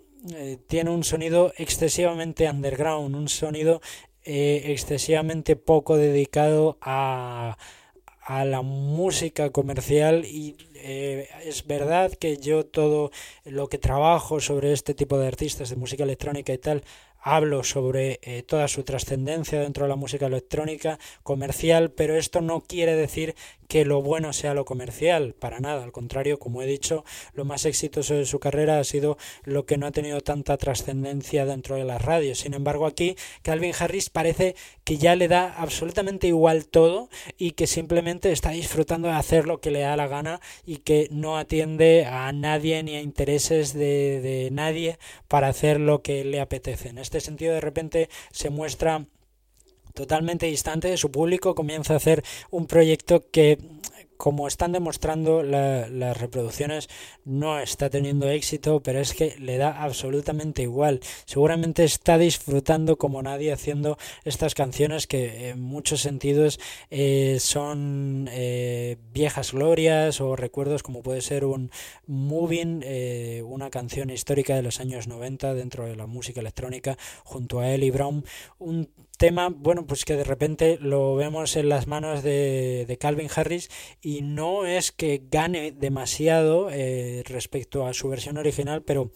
tiene 0.68 0.90
un 0.90 1.02
sonido 1.02 1.52
excesivamente 1.56 2.48
underground, 2.48 3.16
un 3.16 3.28
sonido 3.28 3.80
eh, 4.24 4.62
excesivamente 4.66 5.56
poco 5.56 5.96
dedicado 5.96 6.78
a, 6.80 7.56
a 8.22 8.44
la 8.44 8.62
música 8.62 9.50
comercial 9.50 10.24
y 10.24 10.56
eh, 10.74 11.28
es 11.44 11.66
verdad 11.66 12.12
que 12.12 12.36
yo 12.38 12.64
todo 12.64 13.10
lo 13.44 13.68
que 13.68 13.78
trabajo 13.78 14.40
sobre 14.40 14.72
este 14.72 14.94
tipo 14.94 15.18
de 15.18 15.26
artistas 15.28 15.70
de 15.70 15.76
música 15.76 16.04
electrónica 16.04 16.52
y 16.52 16.58
tal 16.58 16.82
hablo 17.22 17.64
sobre 17.64 18.20
eh, 18.22 18.42
toda 18.42 18.68
su 18.68 18.82
trascendencia 18.82 19.60
dentro 19.60 19.84
de 19.84 19.88
la 19.88 19.96
música 19.96 20.26
electrónica 20.26 20.98
comercial, 21.22 21.90
pero 21.92 22.16
esto 22.16 22.40
no 22.40 22.60
quiere 22.60 22.96
decir 22.96 23.34
que 23.72 23.86
lo 23.86 24.02
bueno 24.02 24.34
sea 24.34 24.52
lo 24.52 24.66
comercial, 24.66 25.32
para 25.32 25.58
nada, 25.58 25.82
al 25.82 25.92
contrario, 25.92 26.38
como 26.38 26.60
he 26.60 26.66
dicho, 26.66 27.06
lo 27.32 27.46
más 27.46 27.64
exitoso 27.64 28.12
de 28.12 28.26
su 28.26 28.38
carrera 28.38 28.78
ha 28.78 28.84
sido 28.84 29.16
lo 29.44 29.64
que 29.64 29.78
no 29.78 29.86
ha 29.86 29.92
tenido 29.92 30.20
tanta 30.20 30.58
trascendencia 30.58 31.46
dentro 31.46 31.76
de 31.76 31.84
las 31.84 32.02
radios. 32.02 32.40
Sin 32.40 32.52
embargo, 32.52 32.84
aquí 32.84 33.16
Calvin 33.40 33.72
Harris 33.78 34.10
parece 34.10 34.56
que 34.84 34.98
ya 34.98 35.16
le 35.16 35.26
da 35.26 35.54
absolutamente 35.54 36.26
igual 36.26 36.66
todo 36.66 37.08
y 37.38 37.52
que 37.52 37.66
simplemente 37.66 38.30
está 38.30 38.50
disfrutando 38.50 39.08
de 39.08 39.14
hacer 39.14 39.46
lo 39.46 39.60
que 39.60 39.70
le 39.70 39.80
da 39.80 39.96
la 39.96 40.06
gana 40.06 40.40
y 40.66 40.78
que 40.78 41.08
no 41.10 41.38
atiende 41.38 42.04
a 42.04 42.30
nadie 42.32 42.82
ni 42.82 42.96
a 42.96 43.00
intereses 43.00 43.72
de, 43.72 44.50
nadie 44.52 44.98
para 45.28 45.48
hacer 45.48 45.80
lo 45.80 46.02
que 46.02 46.24
le 46.24 46.40
apetece. 46.40 46.90
En 46.90 46.98
este 46.98 47.11
sentido, 47.20 47.54
de 47.54 47.60
repente 47.60 48.08
se 48.30 48.50
muestra 48.50 49.06
totalmente 49.94 50.46
distante 50.46 50.88
de 50.88 50.96
su 50.96 51.10
público, 51.10 51.54
comienza 51.54 51.94
a 51.94 51.96
hacer 51.96 52.24
un 52.50 52.66
proyecto 52.66 53.30
que 53.30 53.58
como 54.22 54.46
están 54.46 54.70
demostrando 54.70 55.42
las 55.42 56.16
reproducciones, 56.16 56.88
no 57.24 57.58
está 57.58 57.90
teniendo 57.90 58.30
éxito, 58.30 58.80
pero 58.80 59.00
es 59.00 59.14
que 59.14 59.34
le 59.40 59.56
da 59.56 59.82
absolutamente 59.82 60.62
igual. 60.62 61.00
Seguramente 61.24 61.82
está 61.82 62.18
disfrutando 62.18 62.98
como 62.98 63.20
nadie 63.20 63.52
haciendo 63.52 63.98
estas 64.22 64.54
canciones 64.54 65.08
que 65.08 65.48
en 65.48 65.60
muchos 65.60 66.02
sentidos 66.02 66.60
eh, 66.90 67.38
son 67.40 68.28
eh, 68.30 68.96
viejas 69.12 69.50
glorias 69.50 70.20
o 70.20 70.36
recuerdos 70.36 70.84
como 70.84 71.02
puede 71.02 71.20
ser 71.20 71.44
un 71.44 71.72
Moving, 72.06 72.82
eh, 72.84 73.42
una 73.44 73.70
canción 73.70 74.08
histórica 74.08 74.54
de 74.54 74.62
los 74.62 74.78
años 74.78 75.08
90 75.08 75.52
dentro 75.54 75.84
de 75.84 75.96
la 75.96 76.06
música 76.06 76.38
electrónica 76.38 76.96
junto 77.24 77.58
a 77.58 77.70
Ellie 77.70 77.90
Brown, 77.90 78.24
tema, 79.22 79.54
bueno, 79.56 79.86
pues 79.86 80.04
que 80.04 80.16
de 80.16 80.24
repente 80.24 80.78
lo 80.80 81.14
vemos 81.14 81.54
en 81.54 81.68
las 81.68 81.86
manos 81.86 82.24
de, 82.24 82.98
Calvin 82.98 83.28
Harris 83.32 83.70
y 84.00 84.20
no 84.20 84.66
es 84.66 84.90
que 84.90 85.22
gane 85.30 85.70
demasiado 85.70 86.70
eh, 86.72 87.22
respecto 87.26 87.86
a 87.86 87.94
su 87.94 88.08
versión 88.08 88.36
original, 88.36 88.82
pero 88.82 89.12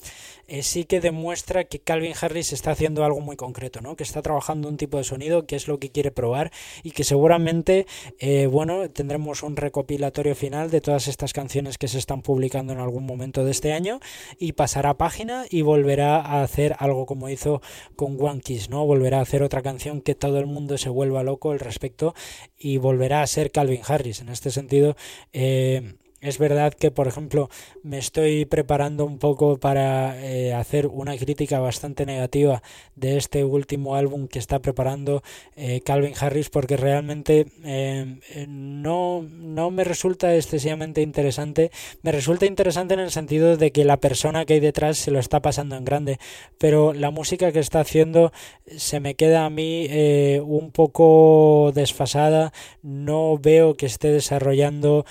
eh, 0.47 0.63
sí 0.63 0.85
que 0.85 1.01
demuestra 1.01 1.65
que 1.65 1.81
Calvin 1.81 2.15
Harris 2.21 2.53
está 2.53 2.71
haciendo 2.71 3.05
algo 3.05 3.21
muy 3.21 3.35
concreto, 3.35 3.81
¿no? 3.81 3.97
Que 3.97 4.05
está 4.05 4.23
trabajando 4.23 4.69
un 4.69 4.77
tipo 4.77 4.97
de 4.97 5.03
sonido 5.03 5.45
que 5.45 5.57
es 5.57 5.67
lo 5.67 5.81
que 5.81 5.91
quiere 5.91 6.13
probar 6.13 6.53
y 6.85 6.93
que 6.93 7.03
seguramente, 7.03 7.87
eh, 8.21 8.47
bueno, 8.47 8.89
tendremos 8.89 9.43
un 9.43 9.57
recopilatorio 9.57 10.37
final 10.37 10.71
de 10.71 10.81
todas 10.81 11.09
estas 11.09 11.33
canciones 11.33 11.79
que 11.79 11.89
se 11.89 11.99
están 11.99 12.23
publicando 12.23 12.73
en 12.73 12.79
algún 12.79 13.07
momento 13.07 13.45
de 13.45 13.51
este 13.51 13.73
año 13.73 13.99
y 14.39 14.53
pasará 14.53 14.97
página 14.97 15.47
y 15.51 15.63
volverá 15.63 16.21
a 16.21 16.45
hacer 16.45 16.77
algo 16.79 17.07
como 17.07 17.29
hizo 17.29 17.61
con 17.97 18.17
One 18.21 18.41
Kiss, 18.41 18.71
¿no? 18.71 18.87
Volverá 18.87 19.19
a 19.19 19.23
hacer 19.23 19.43
otra 19.43 19.63
canción 19.63 19.96
que 20.01 20.15
todo 20.15 20.39
el 20.39 20.47
mundo 20.47 20.79
se 20.79 20.89
vuelva 20.89 21.23
loco 21.23 21.51
al 21.51 21.61
respecto 21.61 22.15
y 22.59 22.79
volverá 22.79 23.23
a 23.23 23.27
ser 23.27 23.51
Calvin 23.51 23.83
Harris. 23.87 24.21
En 24.21 24.29
este 24.29 24.51
sentido, 24.51 24.97
eh, 25.33 25.95
es 26.27 26.39
verdad 26.39 26.75
que, 26.75 26.91
por 26.91 27.07
ejemplo, 27.07 27.49
me 27.85 27.99
estoy 27.99 28.47
preparando 28.47 29.05
un 29.05 29.19
poco 29.19 29.59
para 29.59 30.21
eh, 30.21 30.53
hacer 30.53 30.89
una 30.89 31.17
crítica 31.17 31.61
bastante 31.61 32.05
negativa 32.05 32.63
de 32.97 33.17
este 33.17 33.45
último 33.45 33.95
álbum 33.95 34.27
que 34.27 34.41
está 34.41 34.59
preparando 34.59 35.23
eh, 35.55 35.83
Calvin 35.85 36.15
Harris 36.19 36.51
porque 36.51 36.77
realmente 36.77 37.47
eh, 37.65 38.17
no, 38.49 39.23
no 39.23 39.71
me 39.71 39.85
resulta 39.85 40.35
excesivamente 40.35 41.01
interesante. 41.01 41.71
Me 42.03 42.11
resulta 42.11 42.47
interesante 42.47 42.95
en 42.95 43.01
el 43.01 43.13
sentido 43.13 43.57
de 43.57 43.71
que 43.71 43.85
la 43.85 43.99
persona 43.99 44.45
que 44.45 44.55
hay 44.55 44.61
detrás 44.61 44.99
se 44.99 45.13
lo 45.13 45.21
está 45.21 45.41
pasando 45.41 45.77
en 45.77 45.85
grande, 45.85 46.19
pero 46.59 46.93
la 46.93 47.13
música 47.13 47.53
que 47.53 47.61
está 47.61 47.81
haciendo 47.81 48.33
se 48.77 48.99
me 48.99 49.15
queda 49.15 49.45
a 49.45 49.51
mí 49.51 49.89
un 50.41 50.73
poco 50.73 51.71
desfasada. 51.73 52.53
No 52.83 53.39
veo 53.39 53.77
que 53.77 53.87
esté 53.87 54.11
desarrollando 54.11 55.05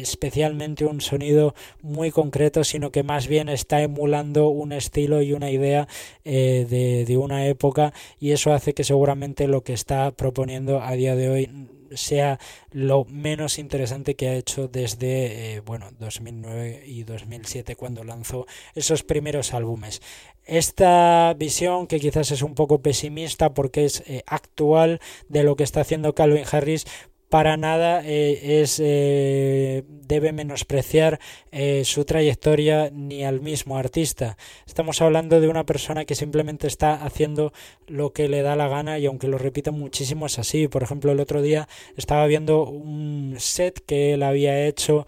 especialmente 0.00 0.84
un 0.84 1.00
sonido 1.00 1.54
muy 1.82 2.10
concreto, 2.10 2.64
sino 2.64 2.90
que 2.90 3.02
más 3.02 3.26
bien 3.26 3.48
está 3.48 3.82
emulando 3.82 4.48
un 4.48 4.72
estilo 4.72 5.22
y 5.22 5.32
una 5.32 5.50
idea 5.50 5.88
eh, 6.24 6.66
de, 6.68 7.04
de 7.04 7.16
una 7.16 7.46
época 7.46 7.92
y 8.18 8.32
eso 8.32 8.52
hace 8.52 8.74
que 8.74 8.84
seguramente 8.84 9.46
lo 9.46 9.62
que 9.62 9.72
está 9.72 10.10
proponiendo 10.10 10.82
a 10.82 10.92
día 10.92 11.16
de 11.16 11.30
hoy 11.30 11.50
sea 11.96 12.38
lo 12.70 13.04
menos 13.04 13.58
interesante 13.58 14.14
que 14.14 14.28
ha 14.28 14.34
hecho 14.34 14.68
desde 14.68 15.56
eh, 15.56 15.60
bueno 15.60 15.90
2009 15.98 16.84
y 16.86 17.04
2007 17.04 17.76
cuando 17.76 18.04
lanzó 18.04 18.46
esos 18.74 19.02
primeros 19.02 19.54
álbumes. 19.54 20.00
Esta 20.44 21.34
visión 21.34 21.86
que 21.86 22.00
quizás 22.00 22.30
es 22.30 22.42
un 22.42 22.54
poco 22.54 22.80
pesimista 22.80 23.54
porque 23.54 23.84
es 23.84 24.02
eh, 24.06 24.22
actual 24.26 25.00
de 25.28 25.44
lo 25.44 25.56
que 25.56 25.64
está 25.64 25.82
haciendo 25.82 26.14
Calvin 26.14 26.44
Harris 26.50 26.86
para 27.30 27.56
nada 27.56 28.02
eh, 28.04 28.60
es 28.60 28.80
eh, 28.82 29.84
debe 29.86 30.32
menospreciar 30.32 31.20
eh, 31.52 31.84
su 31.84 32.04
trayectoria 32.04 32.90
ni 32.92 33.24
al 33.24 33.40
mismo 33.40 33.78
artista. 33.78 34.36
Estamos 34.66 35.00
hablando 35.00 35.40
de 35.40 35.46
una 35.46 35.64
persona 35.64 36.04
que 36.04 36.16
simplemente 36.16 36.66
está 36.66 36.92
haciendo 37.04 37.52
lo 37.86 38.12
que 38.12 38.28
le 38.28 38.42
da 38.42 38.56
la 38.56 38.66
gana 38.66 38.98
y 38.98 39.06
aunque 39.06 39.28
lo 39.28 39.38
repita 39.38 39.70
muchísimo 39.70 40.26
es 40.26 40.40
así. 40.40 40.66
Por 40.66 40.82
ejemplo, 40.82 41.12
el 41.12 41.20
otro 41.20 41.40
día 41.40 41.68
estaba 41.96 42.26
viendo 42.26 42.64
un 42.64 43.36
set 43.38 43.78
que 43.86 44.14
él 44.14 44.24
había 44.24 44.66
hecho 44.66 45.06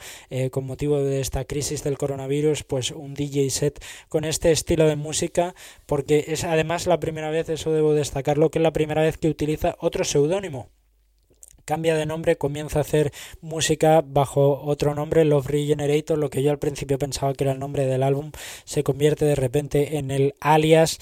con 0.52 0.64
motivo 0.64 1.02
de 1.02 1.20
esta 1.20 1.44
crisis 1.44 1.82
del 1.82 1.98
coronavirus, 1.98 2.62
pues 2.62 2.92
un 2.92 3.14
DJ 3.14 3.50
set 3.50 3.84
con 4.08 4.24
este 4.24 4.52
estilo 4.52 4.86
de 4.86 4.96
música, 4.96 5.54
porque 5.86 6.26
es 6.28 6.44
además 6.44 6.86
la 6.86 7.00
primera 7.00 7.30
vez, 7.30 7.48
eso 7.48 7.72
debo 7.72 7.94
destacarlo, 7.94 8.50
que 8.50 8.60
es 8.60 8.62
la 8.62 8.72
primera 8.72 9.02
vez 9.02 9.18
que 9.18 9.28
utiliza 9.28 9.76
otro 9.80 10.04
seudónimo 10.04 10.68
cambia 11.64 11.94
de 11.94 12.06
nombre, 12.06 12.36
comienza 12.36 12.78
a 12.78 12.82
hacer 12.82 13.12
música 13.40 14.02
bajo 14.04 14.62
otro 14.62 14.94
nombre, 14.94 15.24
Love 15.24 15.46
Regenerator, 15.46 16.18
lo 16.18 16.30
que 16.30 16.42
yo 16.42 16.50
al 16.50 16.58
principio 16.58 16.98
pensaba 16.98 17.34
que 17.34 17.44
era 17.44 17.52
el 17.52 17.58
nombre 17.58 17.86
del 17.86 18.02
álbum, 18.02 18.32
se 18.64 18.82
convierte 18.82 19.24
de 19.24 19.34
repente 19.34 19.98
en 19.98 20.10
el 20.10 20.34
alias 20.40 20.98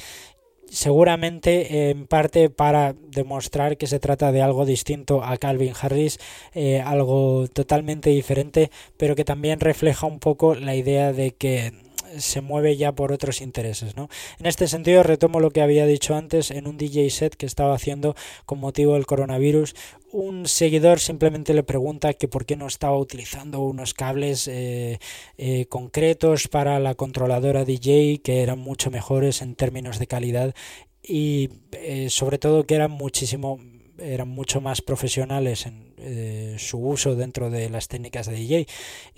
seguramente 0.70 1.90
en 1.90 2.07
parte 2.07 2.49
para 2.49 2.94
demostrar 3.09 3.77
que 3.77 3.88
se 3.88 3.99
trata 3.99 4.33
de 4.33 4.40
algo 4.40 4.64
distinto 4.64 5.23
a 5.25 5.37
Calvin 5.37 5.75
Harris, 5.79 6.18
eh, 6.55 6.81
algo 6.81 7.49
totalmente 7.49 8.11
diferente, 8.11 8.70
pero 8.96 9.16
que 9.16 9.25
también 9.25 9.61
refleja 9.61 10.07
un 10.07 10.20
poco 10.20 10.55
la 10.55 10.77
idea 10.77 11.12
de 11.12 11.33
que 11.33 11.73
se 12.18 12.40
mueve 12.40 12.77
ya 12.77 12.92
por 12.92 13.12
otros 13.12 13.40
intereses. 13.40 13.96
¿no? 13.96 14.09
En 14.38 14.46
este 14.46 14.68
sentido, 14.68 15.03
retomo 15.03 15.40
lo 15.40 15.51
que 15.51 15.62
había 15.62 15.87
dicho 15.87 16.14
antes 16.14 16.51
en 16.51 16.66
un 16.66 16.77
DJ 16.77 17.11
set 17.11 17.35
que 17.37 17.46
estaba 17.46 17.75
haciendo 17.75 18.14
con 18.46 18.59
motivo 18.59 18.94
del 18.94 19.07
coronavirus. 19.07 19.75
Un 20.12 20.49
seguidor 20.49 20.99
simplemente 20.99 21.55
le 21.55 21.62
pregunta 21.62 22.14
que 22.14 22.27
por 22.27 22.44
qué 22.44 22.57
no 22.57 22.66
estaba 22.66 22.99
utilizando 22.99 23.61
unos 23.61 23.94
cables 23.94 24.49
eh, 24.49 24.99
eh, 25.38 25.66
concretos 25.66 26.49
para 26.49 26.81
la 26.81 26.96
controladora 26.96 27.64
DJ 27.64 28.20
que 28.20 28.42
eran 28.42 28.59
mucho 28.59 28.90
mejores 28.90 29.40
en 29.40 29.55
términos 29.55 30.01
de 30.01 30.09
calidad 30.09 30.55
y 31.01 31.51
eh, 31.73 32.11
sobre 32.11 32.38
todo 32.38 32.66
que 32.66 32.75
eran 32.75 32.90
muchísimo 32.90 33.61
eran 33.99 34.29
mucho 34.29 34.61
más 34.61 34.81
profesionales 34.83 35.66
en 35.66 36.59
su 36.59 36.79
uso 36.79 37.14
dentro 37.14 37.51
de 37.51 37.68
las 37.68 37.87
técnicas 37.87 38.27
de 38.27 38.35
DJ. 38.35 38.66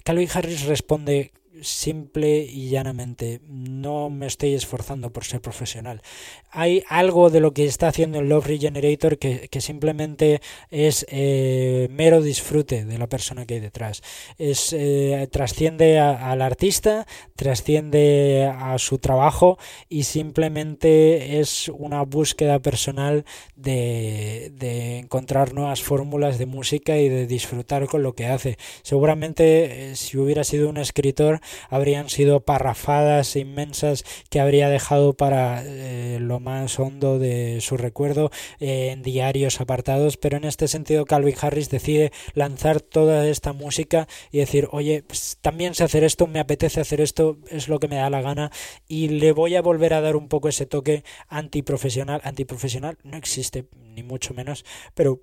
Calvin 0.03 0.29
Harris 0.35 0.65
responde 0.65 1.31
simple 1.61 2.43
y 2.43 2.69
llanamente. 2.69 3.41
No 3.47 4.11
me 4.11 4.27
estoy 4.27 4.55
esforzando 4.55 5.13
por 5.13 5.25
ser 5.25 5.41
profesional. 5.41 6.03
Hay 6.51 6.85
algo 6.89 7.31
de 7.31 7.41
lo 7.41 7.53
que 7.53 7.65
está 7.65 7.89
haciendo 7.89 8.21
el 8.21 8.29
Love 8.29 8.47
Regenerator 8.47 9.19
que, 9.19 9.49
simplemente 9.61 10.41
es 10.71 11.07
eh, 11.09 11.89
mero 11.91 12.21
disfrute 12.21 12.85
de 12.85 12.99
la 12.99 13.09
persona 13.09 13.47
que 13.47 13.55
hay 13.55 13.61
detrás. 13.61 14.03
Es, 14.39 14.73
eh, 14.73 15.29
trasciende 15.31 15.99
al 15.99 16.43
artista, 16.43 17.07
trasciende 17.37 18.51
a 18.55 18.79
su 18.79 18.99
trabajo 18.99 19.59
y 19.89 20.05
simplemente 20.05 21.41
es 21.41 21.69
una 21.69 22.03
búsqueda 22.03 22.59
personal 22.61 23.25
de, 23.57 24.53
de 24.55 24.99
encontrar 24.99 25.55
nuevas 25.55 25.83
fórmulas 25.83 26.39
de 26.39 26.47
música 26.47 26.99
y 26.99 27.09
de 27.09 27.27
disfrutar 27.27 27.87
con 27.87 28.03
lo 28.03 28.15
que 28.15 28.27
hace. 28.27 28.59
Seguramente 28.83 29.91
eh, 29.91 29.97
si 29.97 30.19
hubiera 30.19 30.45
sido 30.45 30.69
un 30.69 30.79
escritor 30.79 31.42
habrían 31.69 32.09
sido 32.09 32.41
parrafadas 32.41 33.37
inmensas 33.37 34.05
que 34.31 34.41
habría 34.41 34.69
dejado 34.69 35.15
para 35.15 35.63
eh, 35.65 36.19
lo 36.21 36.41
más 36.41 36.79
hondo 36.79 37.19
de 37.19 37.61
su 37.61 37.77
recuerdo 37.77 38.31
eh, 38.61 38.91
en 38.93 39.03
diarios 39.03 39.61
apartados, 39.61 40.17
pero 40.17 40.37
en 40.37 40.45
este 40.45 40.69
sentido 40.69 41.05
Calvin 41.05 41.37
Harris 41.41 41.71
decide 41.71 42.13
lanzar 42.35 42.81
toda 42.81 43.27
esta 43.29 43.53
música 43.53 44.09
y 44.31 44.39
decir, 44.39 44.69
oye, 44.73 45.03
pues, 45.03 45.39
también 45.41 45.75
sé 45.75 45.85
hacer 45.85 46.05
esto, 46.05 46.27
me 46.27 46.41
apetece 46.41 46.81
hacer 46.81 47.01
esto, 47.01 47.39
es 47.49 47.69
lo 47.69 47.79
que 47.79 47.89
me 47.89 47.97
da 47.97 48.11
la 48.11 48.23
gana 48.23 48.51
y 48.89 49.09
le 49.09 49.33
voy 49.33 49.57
a 49.57 49.63
volver 49.63 49.95
a 49.95 50.01
dar 50.01 50.17
un 50.17 50.29
poco 50.29 50.49
ese 50.49 50.67
toque 50.67 51.05
antiprofesional, 51.29 52.21
antiprofesional 52.25 52.99
no 53.03 53.17
existe 53.17 53.67
ni 53.95 54.03
mucho 54.03 54.35
menos, 54.35 54.65
pero 54.95 55.21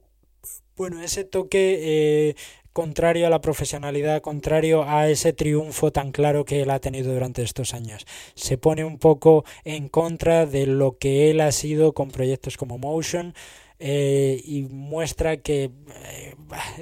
bueno, 0.76 1.02
ese 1.02 1.26
toque 1.26 1.78
eh, 1.82 2.36
contrario 2.74 3.28
a 3.28 3.30
la 3.30 3.42
profesionalidad, 3.42 4.22
contrario 4.22 4.84
a 4.84 5.10
ese 5.10 5.34
triunfo 5.34 5.92
tan 5.92 6.12
claro 6.12 6.46
que 6.46 6.62
él 6.62 6.70
ha 6.70 6.80
tenido 6.80 7.14
durante 7.14 7.44
estos 7.44 7.74
años. 7.74 8.06
Se 8.36 8.58
pone 8.58 8.84
un 8.84 8.98
poco 8.98 9.46
en 9.64 9.90
contra 9.90 10.46
de 10.46 10.66
lo 10.68 10.98
que 10.98 11.32
él 11.32 11.42
ha 11.42 11.52
sido 11.52 11.94
con 11.94 12.12
proyectos 12.12 12.58
como 12.58 12.78
Motion. 12.78 13.34
Eh, 13.82 14.42
y 14.44 14.64
muestra 14.64 15.38
que 15.38 15.72
eh, 16.04 16.36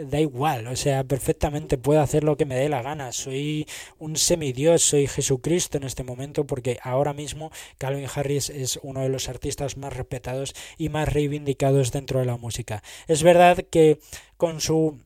da 0.10 0.20
igual, 0.20 0.66
o 0.66 0.76
sea, 0.76 1.04
perfectamente 1.04 1.78
puedo 1.78 2.02
hacer 2.02 2.24
lo 2.24 2.38
que 2.38 2.46
me 2.46 2.56
dé 2.56 2.70
la 2.70 2.82
gana. 2.82 3.12
Soy 3.12 3.68
un 4.00 4.16
semidios, 4.16 4.82
soy 4.82 5.06
Jesucristo 5.06 5.78
en 5.78 5.84
este 5.84 6.04
momento, 6.04 6.48
porque 6.48 6.80
ahora 6.82 7.14
mismo 7.14 7.52
Calvin 7.78 8.08
Harris 8.14 8.50
es 8.50 8.80
uno 8.82 9.02
de 9.02 9.10
los 9.10 9.30
artistas 9.30 9.78
más 9.78 9.96
respetados 9.96 10.56
y 10.80 10.90
más 10.90 11.14
reivindicados 11.14 11.92
dentro 11.92 12.20
de 12.20 12.26
la 12.26 12.38
música. 12.38 12.82
Es 13.08 13.22
verdad 13.22 13.64
que 13.70 14.00
con 14.38 14.60
su 14.60 14.98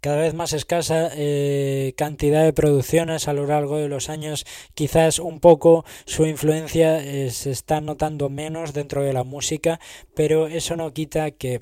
cada 0.00 0.16
vez 0.18 0.34
más 0.34 0.52
escasa 0.52 1.10
eh, 1.14 1.94
cantidad 1.96 2.44
de 2.44 2.52
producciones 2.52 3.28
a 3.28 3.32
lo 3.32 3.46
largo 3.46 3.78
de 3.78 3.88
los 3.88 4.08
años, 4.08 4.46
quizás 4.74 5.18
un 5.18 5.40
poco 5.40 5.84
su 6.04 6.26
influencia 6.26 6.98
eh, 7.02 7.30
se 7.30 7.50
está 7.50 7.80
notando 7.80 8.28
menos 8.28 8.72
dentro 8.72 9.02
de 9.02 9.12
la 9.12 9.24
música, 9.24 9.80
pero 10.14 10.46
eso 10.46 10.76
no 10.76 10.92
quita 10.92 11.30
que 11.30 11.60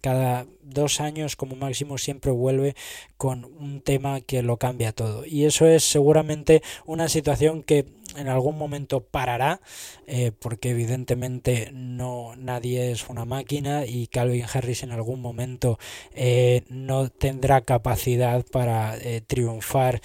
cada 0.00 0.46
dos 0.68 1.00
años 1.00 1.36
como 1.36 1.56
máximo 1.56 1.98
siempre 1.98 2.30
vuelve 2.30 2.74
con 3.16 3.44
un 3.44 3.80
tema 3.80 4.20
que 4.20 4.42
lo 4.42 4.56
cambia 4.56 4.92
todo. 4.92 5.24
Y 5.26 5.44
eso 5.44 5.66
es 5.66 5.84
seguramente 5.84 6.62
una 6.86 7.08
situación 7.08 7.62
que 7.62 7.86
en 8.16 8.28
algún 8.28 8.56
momento 8.56 9.00
parará, 9.00 9.60
eh, 10.06 10.32
porque 10.38 10.70
evidentemente 10.70 11.70
no 11.72 12.34
nadie 12.36 12.90
es 12.90 13.08
una 13.08 13.24
máquina 13.24 13.84
y 13.86 14.06
Calvin 14.06 14.44
Harris 14.52 14.82
en 14.82 14.92
algún 14.92 15.20
momento 15.20 15.78
eh, 16.14 16.62
no 16.68 17.10
tendrá 17.10 17.60
capacidad 17.62 18.44
para 18.46 18.96
eh, 18.96 19.20
triunfar 19.26 20.00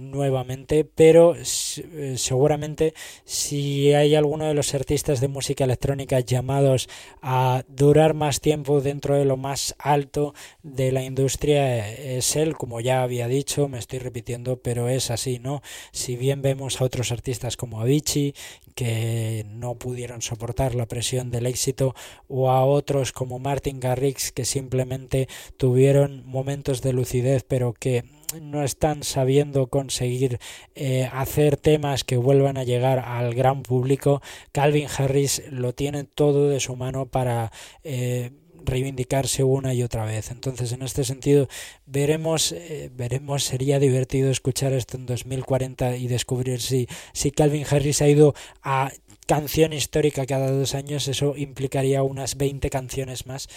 nuevamente, 0.00 0.84
pero 0.84 1.34
seguramente 2.14 2.94
si 3.24 3.92
hay 3.94 4.14
alguno 4.14 4.44
de 4.44 4.54
los 4.54 4.74
artistas 4.74 5.20
de 5.20 5.26
música 5.26 5.64
electrónica 5.64 6.20
llamados 6.20 6.88
a 7.20 7.64
durar 7.66 8.14
más 8.14 8.40
tiempo 8.40 8.80
dentro 8.80 9.16
de 9.16 9.24
lo 9.24 9.36
más 9.36 9.69
alto 9.78 10.34
de 10.62 10.92
la 10.92 11.02
industria 11.02 11.88
es 11.88 12.36
él, 12.36 12.56
como 12.56 12.80
ya 12.80 13.02
había 13.02 13.28
dicho, 13.28 13.68
me 13.68 13.78
estoy 13.78 13.98
repitiendo, 13.98 14.60
pero 14.60 14.88
es 14.88 15.10
así, 15.10 15.38
¿no? 15.38 15.62
Si 15.92 16.16
bien 16.16 16.42
vemos 16.42 16.80
a 16.80 16.84
otros 16.84 17.12
artistas 17.12 17.56
como 17.56 17.80
Avicii, 17.80 18.34
que 18.74 19.44
no 19.48 19.74
pudieron 19.74 20.22
soportar 20.22 20.74
la 20.74 20.86
presión 20.86 21.30
del 21.30 21.46
éxito, 21.46 21.94
o 22.28 22.50
a 22.50 22.64
otros 22.64 23.12
como 23.12 23.38
Martin 23.38 23.80
Garrix, 23.80 24.32
que 24.32 24.44
simplemente 24.44 25.28
tuvieron 25.56 26.24
momentos 26.26 26.82
de 26.82 26.92
lucidez, 26.92 27.44
pero 27.46 27.72
que 27.72 28.04
no 28.40 28.62
están 28.62 29.02
sabiendo 29.02 29.68
conseguir 29.68 30.38
eh, 30.74 31.08
hacer 31.12 31.56
temas 31.56 32.04
que 32.04 32.16
vuelvan 32.16 32.56
a 32.56 32.64
llegar 32.64 33.00
al 33.00 33.34
gran 33.34 33.62
público, 33.62 34.22
Calvin 34.52 34.86
Harris 34.96 35.42
lo 35.50 35.74
tiene 35.74 36.04
todo 36.04 36.48
de 36.48 36.60
su 36.60 36.76
mano 36.76 37.06
para 37.06 37.50
eh, 37.82 38.30
reivindicarse 38.64 39.44
una 39.44 39.74
y 39.74 39.82
otra 39.82 40.04
vez. 40.04 40.30
Entonces, 40.30 40.72
en 40.72 40.82
este 40.82 41.04
sentido, 41.04 41.48
veremos, 41.86 42.52
eh, 42.52 42.90
veremos, 42.94 43.44
sería 43.44 43.78
divertido 43.78 44.30
escuchar 44.30 44.72
esto 44.72 44.96
en 44.96 45.06
2040 45.06 45.96
y 45.96 46.08
descubrir 46.08 46.60
si, 46.60 46.88
si 47.12 47.30
Calvin 47.30 47.66
Harris 47.68 48.02
ha 48.02 48.08
ido 48.08 48.34
a 48.62 48.92
canción 49.26 49.72
histórica 49.72 50.26
cada 50.26 50.50
dos 50.50 50.74
años, 50.74 51.06
eso 51.06 51.34
implicaría 51.36 52.02
unas 52.02 52.36
20 52.36 52.68
canciones 52.70 53.26
más. 53.26 53.48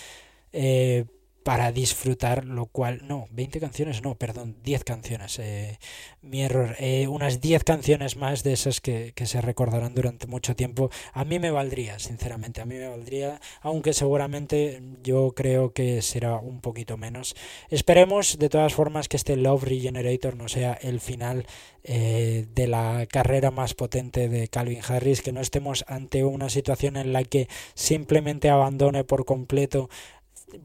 Eh, 0.52 1.06
para 1.44 1.72
disfrutar, 1.72 2.46
lo 2.46 2.66
cual, 2.68 3.02
no, 3.08 3.28
20 3.32 3.60
canciones, 3.60 4.02
no, 4.02 4.16
perdón, 4.16 4.56
10 4.64 4.84
canciones, 4.84 5.40
eh, 5.40 5.78
mi 6.22 6.42
error, 6.42 6.76
eh, 6.80 7.08
unas 7.08 7.42
10 7.42 7.64
canciones 7.64 8.16
más 8.16 8.44
de 8.44 8.54
esas 8.54 8.82
que, 8.82 9.14
que, 9.14 9.26
se 9.26 9.42
recordarán 9.42 9.94
durante 9.94 10.28
mucho 10.28 10.56
tiempo, 10.56 10.90
a 11.14 11.26
mí 11.26 11.40
me 11.40 11.52
valdría, 11.52 12.00
sinceramente, 12.00 12.62
a 12.62 12.66
mí 12.66 12.76
me 12.76 12.88
valdría, 12.88 13.40
aunque 13.62 13.94
seguramente 13.94 14.82
yo 15.04 15.34
creo 15.36 15.74
que 15.74 16.02
será 16.02 16.38
un 16.38 16.62
poquito 16.62 16.98
menos. 16.98 17.36
Esperemos, 17.70 18.40
de 18.40 18.50
todas 18.50 18.74
formas, 18.74 19.08
que 19.08 19.18
este 19.18 19.36
Love 19.36 19.64
Regenerator 19.64 20.36
no 20.36 20.48
sea 20.48 20.74
el 20.74 21.00
final 21.00 21.46
eh, 21.84 22.48
de 22.56 22.68
la 22.68 23.06
carrera 23.12 23.52
más 23.52 23.74
potente 23.74 24.30
de 24.30 24.48
Calvin 24.48 24.80
Harris, 24.88 25.22
que 25.22 25.34
no 25.34 25.42
estemos 25.42 25.84
ante 25.88 26.24
una 26.24 26.50
situación 26.50 26.96
en 26.96 27.12
la 27.12 27.26
que 27.26 27.50
simplemente 27.74 28.50
abandone 28.50 29.04
por 29.04 29.26
completo 29.26 29.90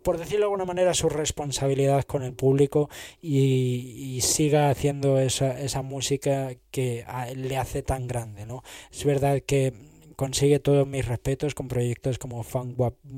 por 0.02 0.18
decirlo 0.18 0.40
de 0.40 0.44
alguna 0.44 0.64
manera, 0.64 0.94
su 0.94 1.08
responsabilidad 1.08 2.04
con 2.04 2.22
el 2.22 2.32
público 2.32 2.88
y, 3.20 4.18
siga 4.22 4.70
haciendo 4.70 5.18
esa, 5.18 5.58
esa 5.60 5.82
música 5.82 6.50
que 6.70 7.04
le 7.36 7.56
hace 7.56 7.82
tan 7.82 8.06
grande. 8.06 8.46
¿no? 8.46 8.62
Es 8.90 9.04
verdad 9.04 9.40
que 9.44 9.72
consigue 10.18 10.58
todos 10.58 10.84
mis 10.84 11.06
respetos 11.06 11.54
con 11.54 11.68
proyectos 11.68 12.18
como 12.18 12.42
Funk 12.42 12.76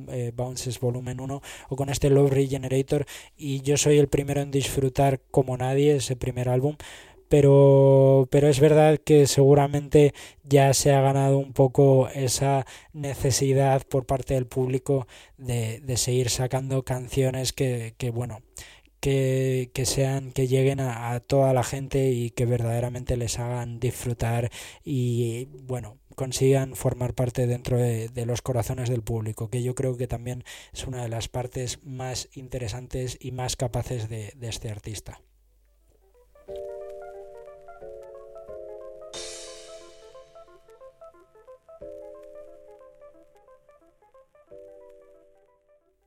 eh, 0.08 0.32
Bounces 0.36 0.78
Volumen 0.80 1.18
1 1.18 1.40
o 1.70 1.76
con 1.76 1.88
este 1.88 2.10
Love 2.10 2.30
Regenerator 2.30 3.06
y 3.38 3.62
yo 3.62 3.78
soy 3.78 3.96
el 3.96 4.08
primero 4.08 4.42
en 4.42 4.50
disfrutar 4.50 5.22
como 5.30 5.56
nadie 5.56 5.96
ese 5.96 6.14
primer 6.14 6.50
álbum 6.50 6.76
pero, 7.30 8.28
pero 8.30 8.48
es 8.48 8.60
verdad 8.60 8.98
que 8.98 9.26
seguramente 9.26 10.12
ya 10.42 10.74
se 10.74 10.92
ha 10.92 11.00
ganado 11.00 11.38
un 11.38 11.52
poco 11.52 12.08
esa 12.08 12.66
necesidad 12.92 13.86
por 13.86 14.04
parte 14.04 14.34
del 14.34 14.46
público 14.46 15.06
de, 15.38 15.80
de 15.80 15.96
seguir 15.96 16.28
sacando 16.28 16.82
canciones 16.84 17.52
que, 17.52 17.94
que 17.98 18.10
bueno, 18.10 18.40
que, 19.00 19.70
que, 19.74 19.86
sean, 19.86 20.32
que 20.32 20.48
lleguen 20.48 20.80
a, 20.80 21.20
toda 21.20 21.52
la 21.54 21.62
gente 21.62 22.10
y 22.10 22.30
que 22.30 22.46
verdaderamente 22.46 23.16
les 23.16 23.38
hagan 23.38 23.80
disfrutar 23.80 24.50
y 24.84 25.46
bueno, 25.62 25.98
consigan 26.16 26.74
formar 26.76 27.14
parte 27.14 27.46
dentro 27.46 27.78
de, 27.78 28.10
los 28.26 28.42
corazones 28.42 28.88
del 28.88 29.02
público, 29.02 29.50
que 29.50 29.62
yo 29.62 29.74
creo 29.76 29.96
que 29.96 30.08
también 30.08 30.44
es 30.72 30.86
una 30.86 31.02
de 31.02 31.08
las 31.08 31.28
partes 31.28 31.78
más 31.84 32.28
interesantes 32.34 33.16
y 33.20 33.32
más 33.32 33.56
capaces 33.56 34.08
de 34.08 34.34
este 34.42 34.70
artista. 34.70 35.20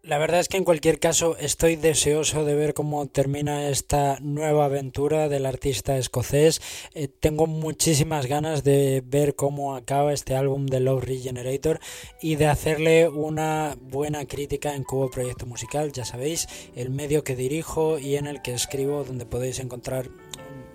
La 0.05 0.17
verdad 0.17 0.41
es 0.41 0.49
que 0.49 0.57
en 0.57 0.65
cualquier 0.65 0.99
caso 0.99 1.37
estoy 1.37 1.77
deseoso 1.77 2.43
de 2.43 2.55
ver 2.55 2.73
cómo 2.73 3.07
termina 3.07 3.69
esta 3.69 4.17
nueva 4.19 4.65
aventura 4.65 5.29
del 5.29 5.45
artista 5.45 5.97
escocés. 5.97 6.61
Eh, 6.93 7.07
tengo 7.07 7.47
muchísimas 7.47 8.25
ganas 8.25 8.65
de 8.65 9.01
ver 9.05 9.33
cómo 9.35 9.77
acaba 9.77 10.11
este 10.11 10.35
álbum 10.35 10.65
de 10.65 10.81
Love 10.81 11.05
Regenerator 11.05 11.79
y 12.21 12.35
de 12.35 12.47
hacerle 12.47 13.07
una 13.07 13.77
buena 13.79 14.25
crítica 14.25 14.75
en 14.75 14.83
Cubo 14.83 15.09
Proyecto 15.09 15.45
Musical. 15.45 15.93
Ya 15.93 16.03
sabéis, 16.03 16.49
el 16.75 16.89
medio 16.89 17.23
que 17.23 17.37
dirijo 17.37 17.97
y 17.97 18.17
en 18.17 18.27
el 18.27 18.41
que 18.41 18.53
escribo, 18.53 19.05
donde 19.05 19.25
podéis 19.25 19.59
encontrar 19.59 20.09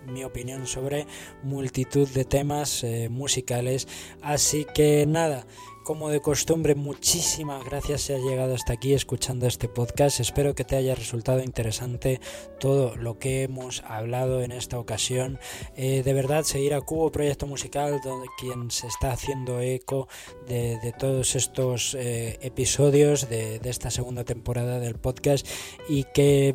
mi 0.06 0.24
opinión 0.24 0.66
sobre 0.66 1.06
multitud 1.42 2.08
de 2.08 2.24
temas 2.24 2.82
eh, 2.82 3.10
musicales. 3.10 3.88
Así 4.22 4.66
que 4.74 5.04
nada 5.06 5.46
como 5.88 6.10
de 6.10 6.20
costumbre, 6.20 6.74
muchísimas 6.74 7.64
gracias 7.64 8.02
si 8.02 8.12
has 8.12 8.20
llegado 8.20 8.54
hasta 8.54 8.74
aquí 8.74 8.92
escuchando 8.92 9.46
este 9.46 9.68
podcast. 9.70 10.20
Espero 10.20 10.54
que 10.54 10.62
te 10.62 10.76
haya 10.76 10.94
resultado 10.94 11.42
interesante 11.42 12.20
todo 12.60 12.94
lo 12.94 13.18
que 13.18 13.44
hemos 13.44 13.82
hablado 13.86 14.42
en 14.42 14.52
esta 14.52 14.78
ocasión. 14.78 15.38
Eh, 15.76 16.02
de 16.02 16.12
verdad, 16.12 16.42
seguir 16.42 16.74
a 16.74 16.82
Cubo 16.82 17.10
Proyecto 17.10 17.46
Musical, 17.46 18.02
donde, 18.04 18.26
quien 18.38 18.70
se 18.70 18.86
está 18.86 19.12
haciendo 19.12 19.62
eco 19.62 20.08
de, 20.46 20.92
todos 20.98 21.34
estos 21.34 21.94
eh, 21.94 22.38
episodios 22.42 23.30
de, 23.30 23.58
de 23.58 23.70
esta 23.70 23.90
segunda 23.90 24.24
temporada 24.24 24.80
del 24.80 24.96
podcast 24.96 25.48
y 25.88 26.04
que 26.12 26.54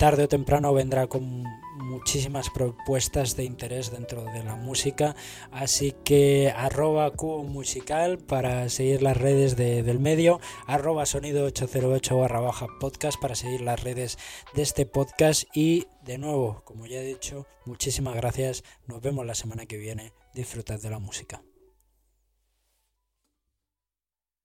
tarde 0.00 0.24
o 0.24 0.28
temprano 0.28 0.74
vendrá 0.74 1.06
con 1.06 1.44
muchísimas 1.84 2.50
propuestas 2.50 3.36
de 3.36 3.44
interés 3.44 3.92
dentro 3.92 4.24
de 4.24 4.42
la 4.42 4.56
música. 4.56 5.14
Así 5.50 5.94
que 6.04 6.52
arroba 6.56 7.10
cubo 7.12 7.44
musical 7.44 8.18
para 8.18 8.68
seguir 8.68 9.02
las 9.02 9.16
redes 9.16 9.56
del 9.56 10.00
medio, 10.00 10.40
arroba 10.66 11.06
sonido 11.06 11.44
808 11.46 12.18
barra 12.18 12.40
baja 12.40 12.66
podcast 12.80 13.20
para 13.20 13.34
seguir 13.34 13.60
las 13.60 13.82
redes 13.82 14.18
de 14.54 14.62
este 14.62 14.86
podcast. 14.86 15.44
Y 15.54 15.86
de 16.02 16.18
nuevo, 16.18 16.62
como 16.64 16.86
ya 16.86 16.98
he 16.98 17.04
dicho, 17.04 17.46
muchísimas 17.64 18.16
gracias. 18.16 18.64
Nos 18.86 19.00
vemos 19.00 19.26
la 19.26 19.34
semana 19.34 19.66
que 19.66 19.76
viene. 19.76 20.12
Disfrutad 20.34 20.80
de 20.80 20.90
la 20.90 20.98
música. 20.98 21.42